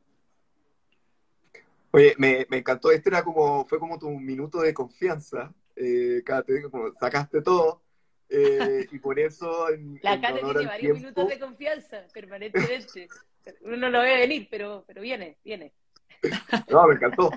Oye, 1.91 2.13
me, 2.17 2.45
encantó, 2.51 2.91
este 2.91 3.09
era 3.09 3.23
como, 3.23 3.65
fue 3.65 3.79
como 3.79 3.97
tu 3.97 4.09
minuto 4.11 4.61
de 4.61 4.73
confianza, 4.73 5.53
eh, 5.75 6.23
como 6.69 6.93
sacaste 6.93 7.41
todo, 7.41 7.81
eh, 8.29 8.85
y 8.91 8.99
por 8.99 9.19
eso 9.19 9.69
en, 9.71 9.99
La 10.03 10.21
Cate 10.21 10.41
tiene 10.41 10.65
varios 10.65 10.97
minutos 10.99 11.27
de 11.27 11.39
confianza, 11.39 12.05
permanentemente. 12.13 13.07
Uno 13.61 13.77
no 13.77 13.89
lo 13.89 14.01
ve 14.01 14.17
venir, 14.17 14.47
pero, 14.51 14.83
pero 14.87 15.01
viene, 15.01 15.37
viene. 15.43 15.73
No, 16.69 16.87
me 16.87 16.95
encantó. 16.95 17.31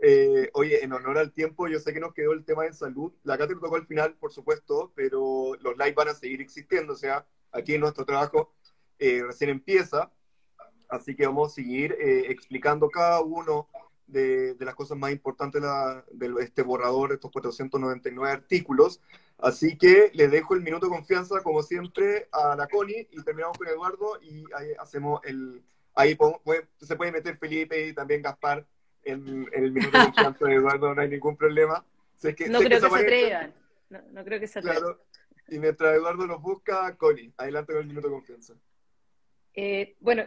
Eh, 0.00 0.50
oye, 0.52 0.84
en 0.84 0.92
honor 0.92 1.18
al 1.18 1.32
tiempo, 1.32 1.66
yo 1.66 1.80
sé 1.80 1.92
que 1.92 1.98
nos 1.98 2.14
quedó 2.14 2.32
el 2.32 2.44
tema 2.44 2.62
de 2.62 2.72
salud. 2.72 3.12
La 3.24 3.36
Cate 3.36 3.54
tocó 3.54 3.74
al 3.74 3.86
final, 3.86 4.14
por 4.14 4.32
supuesto, 4.32 4.92
pero 4.94 5.54
los 5.60 5.76
lives 5.76 5.94
van 5.96 6.08
a 6.08 6.14
seguir 6.14 6.40
existiendo. 6.40 6.92
O 6.92 6.96
sea, 6.96 7.26
aquí 7.50 7.76
nuestro 7.76 8.04
trabajo 8.04 8.54
eh, 9.00 9.22
recién 9.26 9.50
empieza. 9.50 10.12
Así 10.88 11.16
que 11.16 11.26
vamos 11.26 11.50
a 11.50 11.54
seguir 11.56 11.96
explicando 11.98 12.88
cada 12.88 13.20
uno 13.20 13.68
de, 14.06 14.56
las 14.60 14.74
cosas 14.74 14.96
más 14.96 15.12
importantes 15.12 15.62
de, 16.12 16.34
este 16.40 16.62
borrador, 16.62 17.12
estos 17.12 17.30
499 17.30 18.30
artículos. 18.30 19.00
Así 19.38 19.76
que 19.76 20.10
le 20.14 20.28
dejo 20.28 20.54
el 20.54 20.62
minuto 20.62 20.86
de 20.86 20.92
confianza, 20.92 21.42
como 21.42 21.62
siempre, 21.62 22.28
a 22.32 22.56
la 22.56 22.66
Connie 22.66 23.08
y 23.10 23.22
terminamos 23.22 23.58
con 23.58 23.68
Eduardo 23.68 24.20
y 24.22 24.44
ahí 24.54 24.68
hacemos 24.78 25.20
el... 25.24 25.62
Ahí 25.94 26.16
se 26.80 26.96
puede 26.96 27.10
meter 27.10 27.38
Felipe 27.38 27.86
y 27.86 27.94
también 27.94 28.20
Gaspar 28.20 28.66
en, 29.02 29.48
el 29.52 29.72
minuto 29.72 29.96
de 29.96 30.04
confianza 30.04 30.44
de 30.44 30.54
Eduardo, 30.54 30.94
no 30.94 31.00
hay 31.00 31.08
ningún 31.08 31.36
problema. 31.36 31.84
no, 32.22 32.58
creo 32.60 32.68
que 32.68 32.80
se 32.80 32.86
atrevan. 32.86 33.54
No, 33.88 34.24
creo 34.24 34.40
que 34.40 34.46
se 34.46 34.58
atrevan. 34.58 34.78
Claro. 34.78 35.00
Y 35.48 35.58
mientras 35.58 35.94
Eduardo 35.94 36.26
nos 36.26 36.42
busca, 36.42 36.94
Connie, 36.96 37.32
adelante 37.36 37.72
con 37.72 37.82
el 37.82 37.88
minuto 37.88 38.08
de 38.08 38.14
confianza. 38.14 38.54
Eh, 39.58 39.96
bueno, 40.00 40.26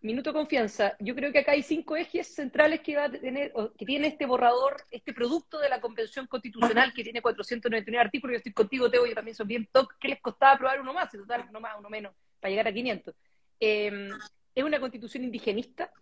minuto 0.00 0.32
confianza. 0.32 0.96
Yo 1.00 1.14
creo 1.14 1.30
que 1.30 1.40
acá 1.40 1.52
hay 1.52 1.62
cinco 1.62 1.96
ejes 1.96 2.34
centrales 2.34 2.80
que 2.80 2.96
va 2.96 3.04
a 3.04 3.10
tener, 3.10 3.52
que 3.76 3.84
tiene 3.84 4.06
este 4.08 4.24
borrador, 4.24 4.76
este 4.90 5.12
producto 5.12 5.58
de 5.58 5.68
la 5.68 5.82
Convención 5.82 6.26
Constitucional 6.26 6.94
que 6.94 7.04
tiene 7.04 7.20
499 7.20 8.02
artículos. 8.02 8.32
Yo 8.32 8.38
estoy 8.38 8.54
contigo, 8.54 8.90
Teo, 8.90 9.04
yo 9.04 9.14
también 9.14 9.34
son 9.34 9.46
bien 9.46 9.68
toc. 9.70 9.94
¿Qué 10.00 10.08
les 10.08 10.20
costaba 10.22 10.52
aprobar 10.52 10.80
uno 10.80 10.94
más? 10.94 11.10
total, 11.10 11.44
uno 11.50 11.60
más, 11.60 11.78
uno 11.78 11.90
menos, 11.90 12.14
para 12.40 12.50
llegar 12.50 12.68
a 12.68 12.72
500. 12.72 13.14
Em, 13.60 14.08
es 14.54 14.64
una 14.64 14.80
constitución 14.80 15.24
indigenista, 15.24 15.92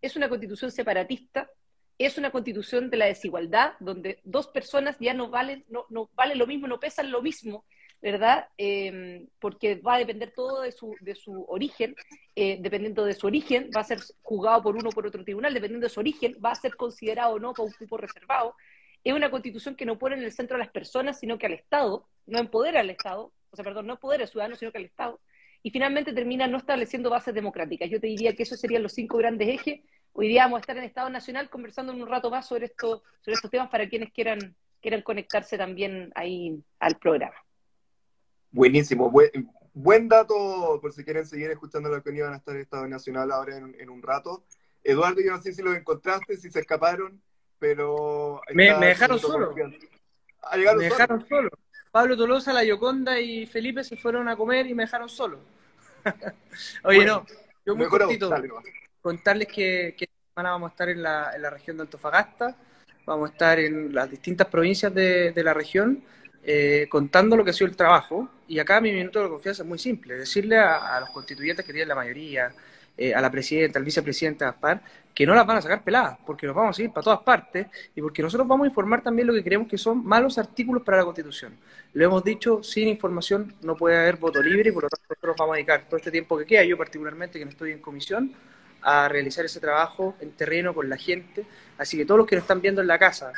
es 0.00 0.16
una 0.16 0.30
constitución 0.30 0.70
separatista, 0.70 1.50
es 1.98 2.16
una 2.16 2.30
constitución 2.30 2.88
de 2.88 2.96
la 2.96 3.04
desigualdad, 3.04 3.74
donde 3.78 4.20
dos 4.24 4.48
personas 4.48 4.96
ya 4.98 5.12
no 5.12 5.28
valen, 5.28 5.64
no, 5.68 5.84
no 5.90 6.08
valen 6.14 6.38
lo 6.38 6.46
mismo, 6.46 6.66
no 6.66 6.80
pesan 6.80 7.10
lo 7.10 7.20
mismo, 7.20 7.66
¿verdad? 8.02 8.48
Em, 8.58 9.28
porque 9.38 9.76
va 9.76 9.94
a 9.94 9.98
depender 9.98 10.32
todo 10.32 10.62
de 10.62 10.72
su, 10.72 10.96
de 11.00 11.14
su 11.14 11.44
origen, 11.48 11.94
eh, 12.34 12.58
dependiendo 12.60 13.04
de 13.04 13.14
su 13.14 13.28
origen, 13.28 13.70
va 13.74 13.82
a 13.82 13.84
ser 13.84 14.00
juzgado 14.22 14.60
por 14.62 14.76
uno 14.76 14.88
o 14.88 14.92
por 14.92 15.06
otro 15.06 15.22
tribunal, 15.22 15.54
dependiendo 15.54 15.86
de 15.86 15.92
su 15.92 16.00
origen, 16.00 16.36
va 16.44 16.50
a 16.50 16.56
ser 16.56 16.74
considerado 16.76 17.34
o 17.34 17.38
no 17.38 17.54
como 17.54 17.68
un 17.68 17.74
cupo 17.74 17.96
reservado. 17.96 18.56
Es 19.04 19.14
una 19.14 19.30
constitución 19.30 19.76
que 19.76 19.86
no 19.86 19.98
pone 19.98 20.16
en 20.16 20.24
el 20.24 20.32
centro 20.32 20.56
a 20.56 20.58
las 20.58 20.70
personas, 20.70 21.20
sino 21.20 21.38
que 21.38 21.46
al 21.46 21.52
Estado, 21.52 22.08
no 22.26 22.40
empodera 22.40 22.80
al 22.80 22.90
Estado, 22.90 23.32
o 23.50 23.56
sea, 23.56 23.64
perdón, 23.64 23.86
no 23.86 23.94
empodera 23.94 24.24
al 24.24 24.28
ciudadano, 24.28 24.56
sino 24.56 24.72
que 24.72 24.78
al 24.78 24.84
Estado. 24.84 25.20
Y 25.62 25.70
finalmente 25.70 26.12
termina 26.12 26.48
no 26.48 26.58
estableciendo 26.58 27.08
bases 27.08 27.34
democráticas. 27.34 27.88
Yo 27.88 28.00
te 28.00 28.08
diría 28.08 28.34
que 28.34 28.42
esos 28.42 28.58
serían 28.58 28.82
los 28.82 28.94
cinco 28.94 29.16
grandes 29.18 29.48
ejes. 29.48 29.80
Hoy 30.12 30.26
día 30.26 30.42
vamos 30.44 30.58
a 30.58 30.60
estar 30.60 30.76
en 30.76 30.84
Estado 30.84 31.08
Nacional 31.08 31.48
conversando 31.50 31.92
en 31.92 32.02
un 32.02 32.08
rato 32.08 32.30
más 32.30 32.48
sobre, 32.48 32.66
esto, 32.66 33.04
sobre 33.20 33.34
estos 33.34 33.50
temas 33.50 33.70
para 33.70 33.88
quienes 33.88 34.12
quieran, 34.12 34.56
quieran 34.80 35.02
conectarse 35.02 35.56
también 35.56 36.10
ahí 36.16 36.60
al 36.80 36.98
programa. 36.98 37.36
Buenísimo, 38.52 39.10
buen, 39.72 40.08
dato 40.08 40.78
por 40.80 40.92
si 40.92 41.04
quieren 41.04 41.26
seguir 41.26 41.50
escuchando 41.50 41.88
lo 41.88 42.02
que 42.02 42.14
iban 42.14 42.34
a 42.34 42.36
estar 42.36 42.54
en 42.54 42.60
Estado 42.60 42.86
Nacional 42.86 43.32
ahora 43.32 43.56
en, 43.56 43.90
un 43.90 44.02
rato. 44.02 44.44
Eduardo, 44.84 45.22
yo 45.22 45.32
no 45.32 45.40
sé 45.40 45.54
si 45.54 45.62
los 45.62 45.74
encontraste, 45.74 46.36
si 46.36 46.50
se 46.50 46.60
escaparon, 46.60 47.20
pero... 47.58 48.42
Me, 48.52 48.74
dejaron 48.74 49.18
solo. 49.18 49.54
Ah, 50.42 50.56
me 50.56 50.84
dejaron 50.84 51.26
solo. 51.26 51.48
Pablo 51.90 52.16
Tolosa, 52.16 52.52
La 52.52 52.64
Yoconda 52.64 53.18
y 53.20 53.46
Felipe 53.46 53.84
se 53.84 53.96
fueron 53.96 54.28
a 54.28 54.36
comer 54.36 54.66
y 54.66 54.74
me 54.74 54.82
dejaron 54.82 55.08
solo. 55.08 55.40
Oye, 56.84 57.06
no, 57.06 57.24
yo 57.64 57.74
muy 57.74 57.86
cortito, 57.86 58.30
contarles 59.00 59.48
que, 59.48 59.94
que 59.96 60.08
semana 60.34 60.50
vamos 60.50 60.70
a 60.70 60.72
estar 60.72 60.88
en 60.88 61.02
la, 61.02 61.32
en 61.34 61.42
la 61.42 61.50
región 61.50 61.76
de 61.76 61.84
Antofagasta, 61.84 62.56
vamos 63.06 63.30
a 63.30 63.32
estar 63.32 63.58
en 63.58 63.94
las 63.94 64.10
distintas 64.10 64.46
provincias 64.48 64.92
de, 64.92 65.32
de 65.32 65.44
la 65.44 65.54
región, 65.54 66.02
eh, 66.44 66.86
contando 66.88 67.36
lo 67.36 67.44
que 67.44 67.50
ha 67.50 67.52
sido 67.52 67.68
el 67.68 67.76
trabajo. 67.76 68.28
Y 68.48 68.58
acá 68.58 68.80
mi 68.80 68.92
minuto 68.92 69.22
de 69.22 69.28
confianza 69.28 69.62
es 69.62 69.68
muy 69.68 69.78
simple, 69.78 70.16
decirle 70.16 70.58
a, 70.58 71.00
los 71.00 71.10
constituyentes 71.10 71.64
que 71.64 71.72
tienen 71.72 71.88
la 71.88 71.94
mayoría, 71.94 72.52
eh, 72.96 73.14
a 73.14 73.20
la 73.20 73.30
presidenta, 73.30 73.78
al 73.78 73.84
vicepresidente 73.84 74.44
Gaspar, 74.44 74.82
que 75.14 75.26
no 75.26 75.34
las 75.34 75.46
van 75.46 75.58
a 75.58 75.62
sacar 75.62 75.82
peladas, 75.82 76.18
porque 76.26 76.46
nos 76.46 76.54
vamos 76.54 76.78
a 76.78 76.82
ir 76.82 76.90
para 76.90 77.04
todas 77.04 77.20
partes 77.20 77.66
y 77.94 78.02
porque 78.02 78.22
nosotros 78.22 78.46
vamos 78.46 78.64
a 78.64 78.68
informar 78.68 79.02
también 79.02 79.26
lo 79.28 79.34
que 79.34 79.42
creemos 79.42 79.68
que 79.68 79.78
son 79.78 80.04
malos 80.04 80.36
artículos 80.36 80.82
para 80.82 80.98
la 80.98 81.04
Constitución. 81.04 81.54
Lo 81.94 82.04
hemos 82.04 82.24
dicho, 82.24 82.62
sin 82.62 82.88
información 82.88 83.54
no 83.62 83.76
puede 83.76 83.96
haber 83.96 84.16
voto 84.16 84.42
libre 84.42 84.68
y 84.68 84.72
por 84.72 84.82
lo 84.84 84.88
tanto 84.88 85.06
nosotros 85.08 85.36
vamos 85.38 85.54
a 85.54 85.56
dedicar 85.56 85.84
todo 85.86 85.96
este 85.96 86.10
tiempo 86.10 86.36
que 86.36 86.44
queda, 86.44 86.64
yo 86.64 86.76
particularmente 86.76 87.38
que 87.38 87.44
no 87.44 87.50
estoy 87.50 87.72
en 87.72 87.78
comisión, 87.78 88.32
a 88.82 89.08
realizar 89.08 89.44
ese 89.44 89.60
trabajo 89.60 90.16
en 90.20 90.32
terreno 90.32 90.74
con 90.74 90.88
la 90.88 90.96
gente. 90.96 91.46
Así 91.78 91.96
que 91.96 92.04
todos 92.04 92.18
los 92.18 92.26
que 92.26 92.36
nos 92.36 92.42
están 92.42 92.60
viendo 92.60 92.80
en 92.80 92.88
la 92.88 92.98
casa, 92.98 93.32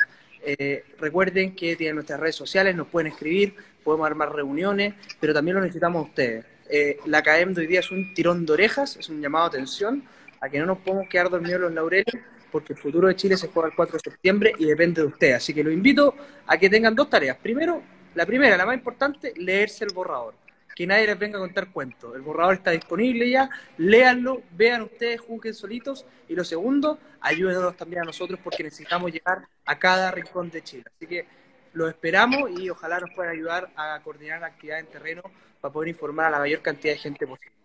eh, 0.45 0.83
recuerden 0.99 1.55
que 1.55 1.75
tienen 1.75 1.95
nuestras 1.95 2.19
redes 2.19 2.35
sociales, 2.35 2.75
nos 2.75 2.87
pueden 2.87 3.11
escribir, 3.11 3.55
podemos 3.83 4.07
armar 4.07 4.33
reuniones, 4.33 4.93
pero 5.19 5.33
también 5.33 5.55
lo 5.55 5.61
necesitamos 5.61 6.05
a 6.05 6.09
ustedes. 6.09 6.45
Eh, 6.69 6.97
la 7.05 7.21
CAEM 7.21 7.53
de 7.53 7.61
hoy 7.61 7.67
día 7.67 7.79
es 7.79 7.91
un 7.91 8.13
tirón 8.13 8.45
de 8.45 8.53
orejas, 8.53 8.97
es 8.97 9.09
un 9.09 9.21
llamado 9.21 9.45
a 9.45 9.47
atención 9.47 10.03
a 10.41 10.49
que 10.49 10.59
no 10.59 10.65
nos 10.65 10.79
podemos 10.79 11.07
quedar 11.09 11.29
dormidos 11.29 11.61
los 11.61 11.73
laureles, 11.73 12.15
porque 12.51 12.73
el 12.73 12.79
futuro 12.79 13.07
de 13.07 13.15
Chile 13.15 13.37
se 13.37 13.47
juega 13.47 13.69
el 13.69 13.75
4 13.75 13.93
de 13.97 14.11
septiembre 14.11 14.53
y 14.57 14.65
depende 14.65 15.01
de 15.01 15.07
ustedes. 15.07 15.35
Así 15.35 15.53
que 15.53 15.63
lo 15.63 15.71
invito 15.71 16.15
a 16.47 16.57
que 16.57 16.69
tengan 16.69 16.95
dos 16.95 17.09
tareas. 17.09 17.37
Primero, 17.37 17.81
la 18.13 18.25
primera, 18.25 18.55
la 18.55 18.65
más 18.65 18.75
importante, 18.75 19.33
leerse 19.35 19.85
el 19.85 19.93
borrador 19.93 20.44
que 20.75 20.85
nadie 20.85 21.07
les 21.07 21.17
venga 21.17 21.37
a 21.37 21.41
contar 21.41 21.71
cuentos. 21.71 22.13
El 22.15 22.21
borrador 22.21 22.55
está 22.55 22.71
disponible 22.71 23.29
ya, 23.29 23.49
léanlo, 23.77 24.43
vean 24.51 24.81
ustedes, 24.81 25.21
juzguen 25.21 25.53
solitos. 25.53 26.05
Y 26.27 26.35
lo 26.35 26.43
segundo, 26.43 26.99
ayúdenos 27.21 27.77
también 27.77 28.01
a 28.01 28.05
nosotros 28.05 28.39
porque 28.43 28.63
necesitamos 28.63 29.11
llegar 29.11 29.47
a 29.65 29.79
cada 29.79 30.11
rincón 30.11 30.49
de 30.51 30.61
Chile. 30.61 30.83
Así 30.93 31.07
que 31.07 31.25
lo 31.73 31.87
esperamos 31.87 32.51
y 32.59 32.69
ojalá 32.69 32.99
nos 32.99 33.09
puedan 33.15 33.31
ayudar 33.31 33.71
a 33.75 34.01
coordinar 34.03 34.41
la 34.41 34.47
actividad 34.47 34.79
en 34.79 34.87
terreno 34.87 35.23
para 35.61 35.71
poder 35.71 35.89
informar 35.89 36.27
a 36.27 36.31
la 36.31 36.39
mayor 36.39 36.61
cantidad 36.61 36.93
de 36.93 36.99
gente 36.99 37.25
posible. 37.25 37.55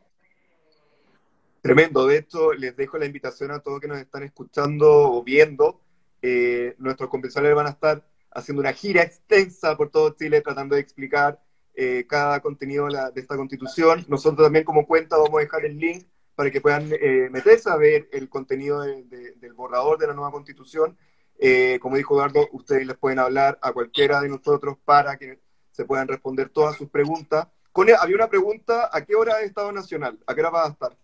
Tremendo. 1.60 2.06
De 2.06 2.18
hecho, 2.18 2.52
les 2.52 2.76
dejo 2.76 2.96
la 2.96 3.06
invitación 3.06 3.50
a 3.50 3.58
todos 3.58 3.80
que 3.80 3.88
nos 3.88 3.98
están 3.98 4.22
escuchando 4.22 4.88
o 4.88 5.22
viendo. 5.22 5.80
Eh, 6.22 6.74
nuestros 6.78 7.10
convencionales 7.10 7.56
van 7.56 7.66
a 7.66 7.70
estar 7.70 8.06
haciendo 8.30 8.60
una 8.60 8.72
gira 8.72 9.02
extensa 9.02 9.76
por 9.76 9.90
todo 9.90 10.14
Chile 10.16 10.40
tratando 10.40 10.76
de 10.76 10.80
explicar 10.80 11.40
eh, 11.82 12.04
cada 12.06 12.40
contenido 12.40 12.88
de, 12.88 13.18
esta 13.22 13.38
constitución. 13.38 14.04
Nosotros 14.06 14.44
también 14.44 14.66
como 14.66 14.86
cuenta 14.86 15.16
vamos 15.16 15.38
a 15.38 15.40
dejar 15.40 15.64
el 15.64 15.78
link 15.78 16.04
para 16.34 16.50
que 16.50 16.60
puedan 16.60 16.90
eh, 16.92 17.28
meterse 17.30 17.70
a 17.70 17.76
ver 17.76 18.06
el 18.12 18.28
contenido 18.28 18.82
del 18.82 19.54
borrador 19.54 19.96
de 19.96 20.06
la 20.06 20.12
nueva 20.12 20.30
constitución. 20.30 20.98
Eh, 21.38 21.78
como 21.80 21.96
dijo 21.96 22.16
Eduardo, 22.16 22.50
ustedes 22.52 22.86
les 22.86 22.98
pueden 22.98 23.18
hablar 23.18 23.58
a 23.62 23.72
cualquiera 23.72 24.20
de 24.20 24.28
nosotros 24.28 24.76
para 24.84 25.16
que 25.16 25.40
se 25.70 25.86
puedan 25.86 26.06
responder 26.06 26.50
todas 26.50 26.76
sus 26.76 26.90
preguntas. 26.90 27.48
Con, 27.72 27.88
había 27.98 28.16
una 28.16 28.28
pregunta, 28.28 28.90
¿a 28.92 29.02
qué 29.02 29.14
hora 29.14 29.40
es 29.40 29.46
Estado 29.46 29.72
Nacional? 29.72 30.18
¿A 30.26 30.34
qué 30.34 30.40
hora 30.42 30.50
va 30.50 30.66
a 30.66 30.68
estar? 30.68 30.94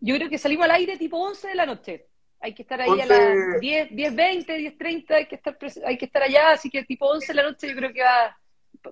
Yo 0.00 0.14
creo 0.14 0.30
que 0.30 0.38
salimos 0.38 0.64
al 0.64 0.70
aire 0.70 0.96
tipo 0.96 1.18
11 1.18 1.48
de 1.48 1.54
la 1.54 1.66
noche. 1.66 2.09
Hay 2.40 2.54
que 2.54 2.62
estar 2.62 2.80
ahí 2.80 3.00
a 3.00 3.06
las 3.06 3.60
10, 3.60 3.94
10, 3.94 4.14
20, 4.14 4.56
10, 4.56 4.78
30, 4.78 5.14
hay 5.14 5.26
que 5.26 5.34
estar, 5.34 5.58
hay 5.84 5.98
que 5.98 6.06
estar 6.06 6.22
allá, 6.22 6.52
así 6.52 6.70
que 6.70 6.84
tipo 6.84 7.06
11 7.06 7.26
de 7.26 7.34
la 7.34 7.42
noche 7.42 7.68
yo 7.68 7.76
creo 7.76 7.92
que 7.92 8.02
va 8.02 8.38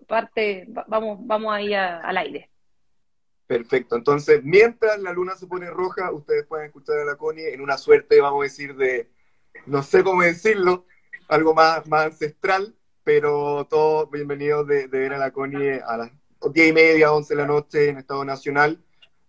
parte, 0.06 0.66
vamos, 0.86 1.18
vamos 1.22 1.52
ahí 1.54 1.72
al 1.72 2.16
aire. 2.18 2.50
Perfecto, 3.46 3.96
entonces 3.96 4.44
mientras 4.44 4.98
la 5.00 5.12
luna 5.12 5.34
se 5.34 5.46
pone 5.46 5.70
roja, 5.70 6.12
ustedes 6.12 6.44
pueden 6.46 6.66
escuchar 6.66 6.98
a 6.98 7.04
la 7.06 7.16
Connie 7.16 7.46
en 7.46 7.62
una 7.62 7.78
suerte, 7.78 8.20
vamos 8.20 8.40
a 8.40 8.44
decir, 8.44 8.76
de, 8.76 9.08
no 9.64 9.82
sé 9.82 10.04
cómo 10.04 10.20
decirlo, 10.20 10.84
algo 11.28 11.54
más, 11.54 11.86
más 11.86 12.06
ancestral, 12.06 12.74
pero 13.02 13.66
todos 13.70 14.10
bienvenidos 14.10 14.66
de, 14.66 14.88
de 14.88 14.98
ver 14.98 15.14
a 15.14 15.18
la 15.18 15.30
Connie 15.30 15.80
a 15.86 15.96
las 15.96 16.10
10 16.52 16.68
y 16.68 16.72
media, 16.72 17.12
11 17.12 17.34
de 17.34 17.40
la 17.40 17.46
noche 17.46 17.88
en 17.88 17.98
Estado 17.98 18.24
Nacional. 18.24 18.78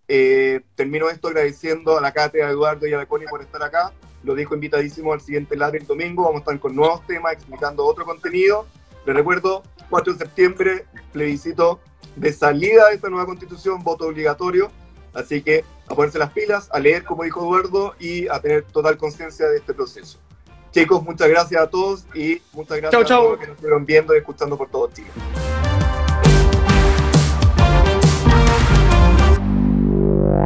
Eh, 0.07 0.61
termino 0.75 1.09
esto 1.09 1.27
agradeciendo 1.27 1.97
a 1.97 2.01
la 2.01 2.11
Cate, 2.11 2.43
a 2.43 2.49
Eduardo 2.49 2.87
y 2.87 2.93
a 2.93 2.97
la 2.97 3.05
Connie 3.05 3.27
por 3.27 3.41
estar 3.41 3.61
acá. 3.63 3.93
Los 4.23 4.35
dejo 4.35 4.55
invitadísimos 4.55 5.13
al 5.13 5.21
siguiente 5.21 5.55
live 5.55 5.77
el 5.79 5.87
domingo. 5.87 6.23
Vamos 6.23 6.37
a 6.37 6.39
estar 6.39 6.59
con 6.59 6.75
nuevos 6.75 7.05
temas, 7.07 7.33
explicando 7.33 7.85
otro 7.85 8.05
contenido. 8.05 8.65
Les 9.05 9.15
recuerdo, 9.15 9.63
4 9.89 10.13
de 10.13 10.19
septiembre, 10.19 10.85
plebiscito 11.11 11.79
de 12.15 12.33
salida 12.33 12.89
de 12.89 12.95
esta 12.95 13.09
nueva 13.09 13.25
constitución, 13.25 13.83
voto 13.83 14.07
obligatorio. 14.07 14.71
Así 15.13 15.41
que 15.41 15.63
a 15.87 15.95
ponerse 15.95 16.19
las 16.19 16.31
pilas, 16.31 16.69
a 16.71 16.79
leer, 16.79 17.03
como 17.03 17.23
dijo 17.23 17.41
Eduardo, 17.41 17.95
y 17.99 18.27
a 18.27 18.39
tener 18.39 18.63
total 18.63 18.97
conciencia 18.97 19.47
de 19.47 19.57
este 19.57 19.73
proceso. 19.73 20.19
Chicos, 20.71 21.01
muchas 21.03 21.27
gracias 21.29 21.61
a 21.61 21.69
todos 21.69 22.05
y 22.13 22.41
muchas 22.53 22.77
gracias 22.77 22.91
chau, 22.91 23.03
chau. 23.03 23.19
a 23.19 23.23
todos 23.23 23.31
los 23.31 23.39
que 23.39 23.47
nos 23.47 23.55
estuvieron 23.55 23.85
viendo 23.85 24.13
y 24.13 24.17
escuchando 24.19 24.57
por 24.57 24.69
todo 24.69 24.89
Chile. 24.91 25.09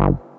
Thank. 0.04 0.33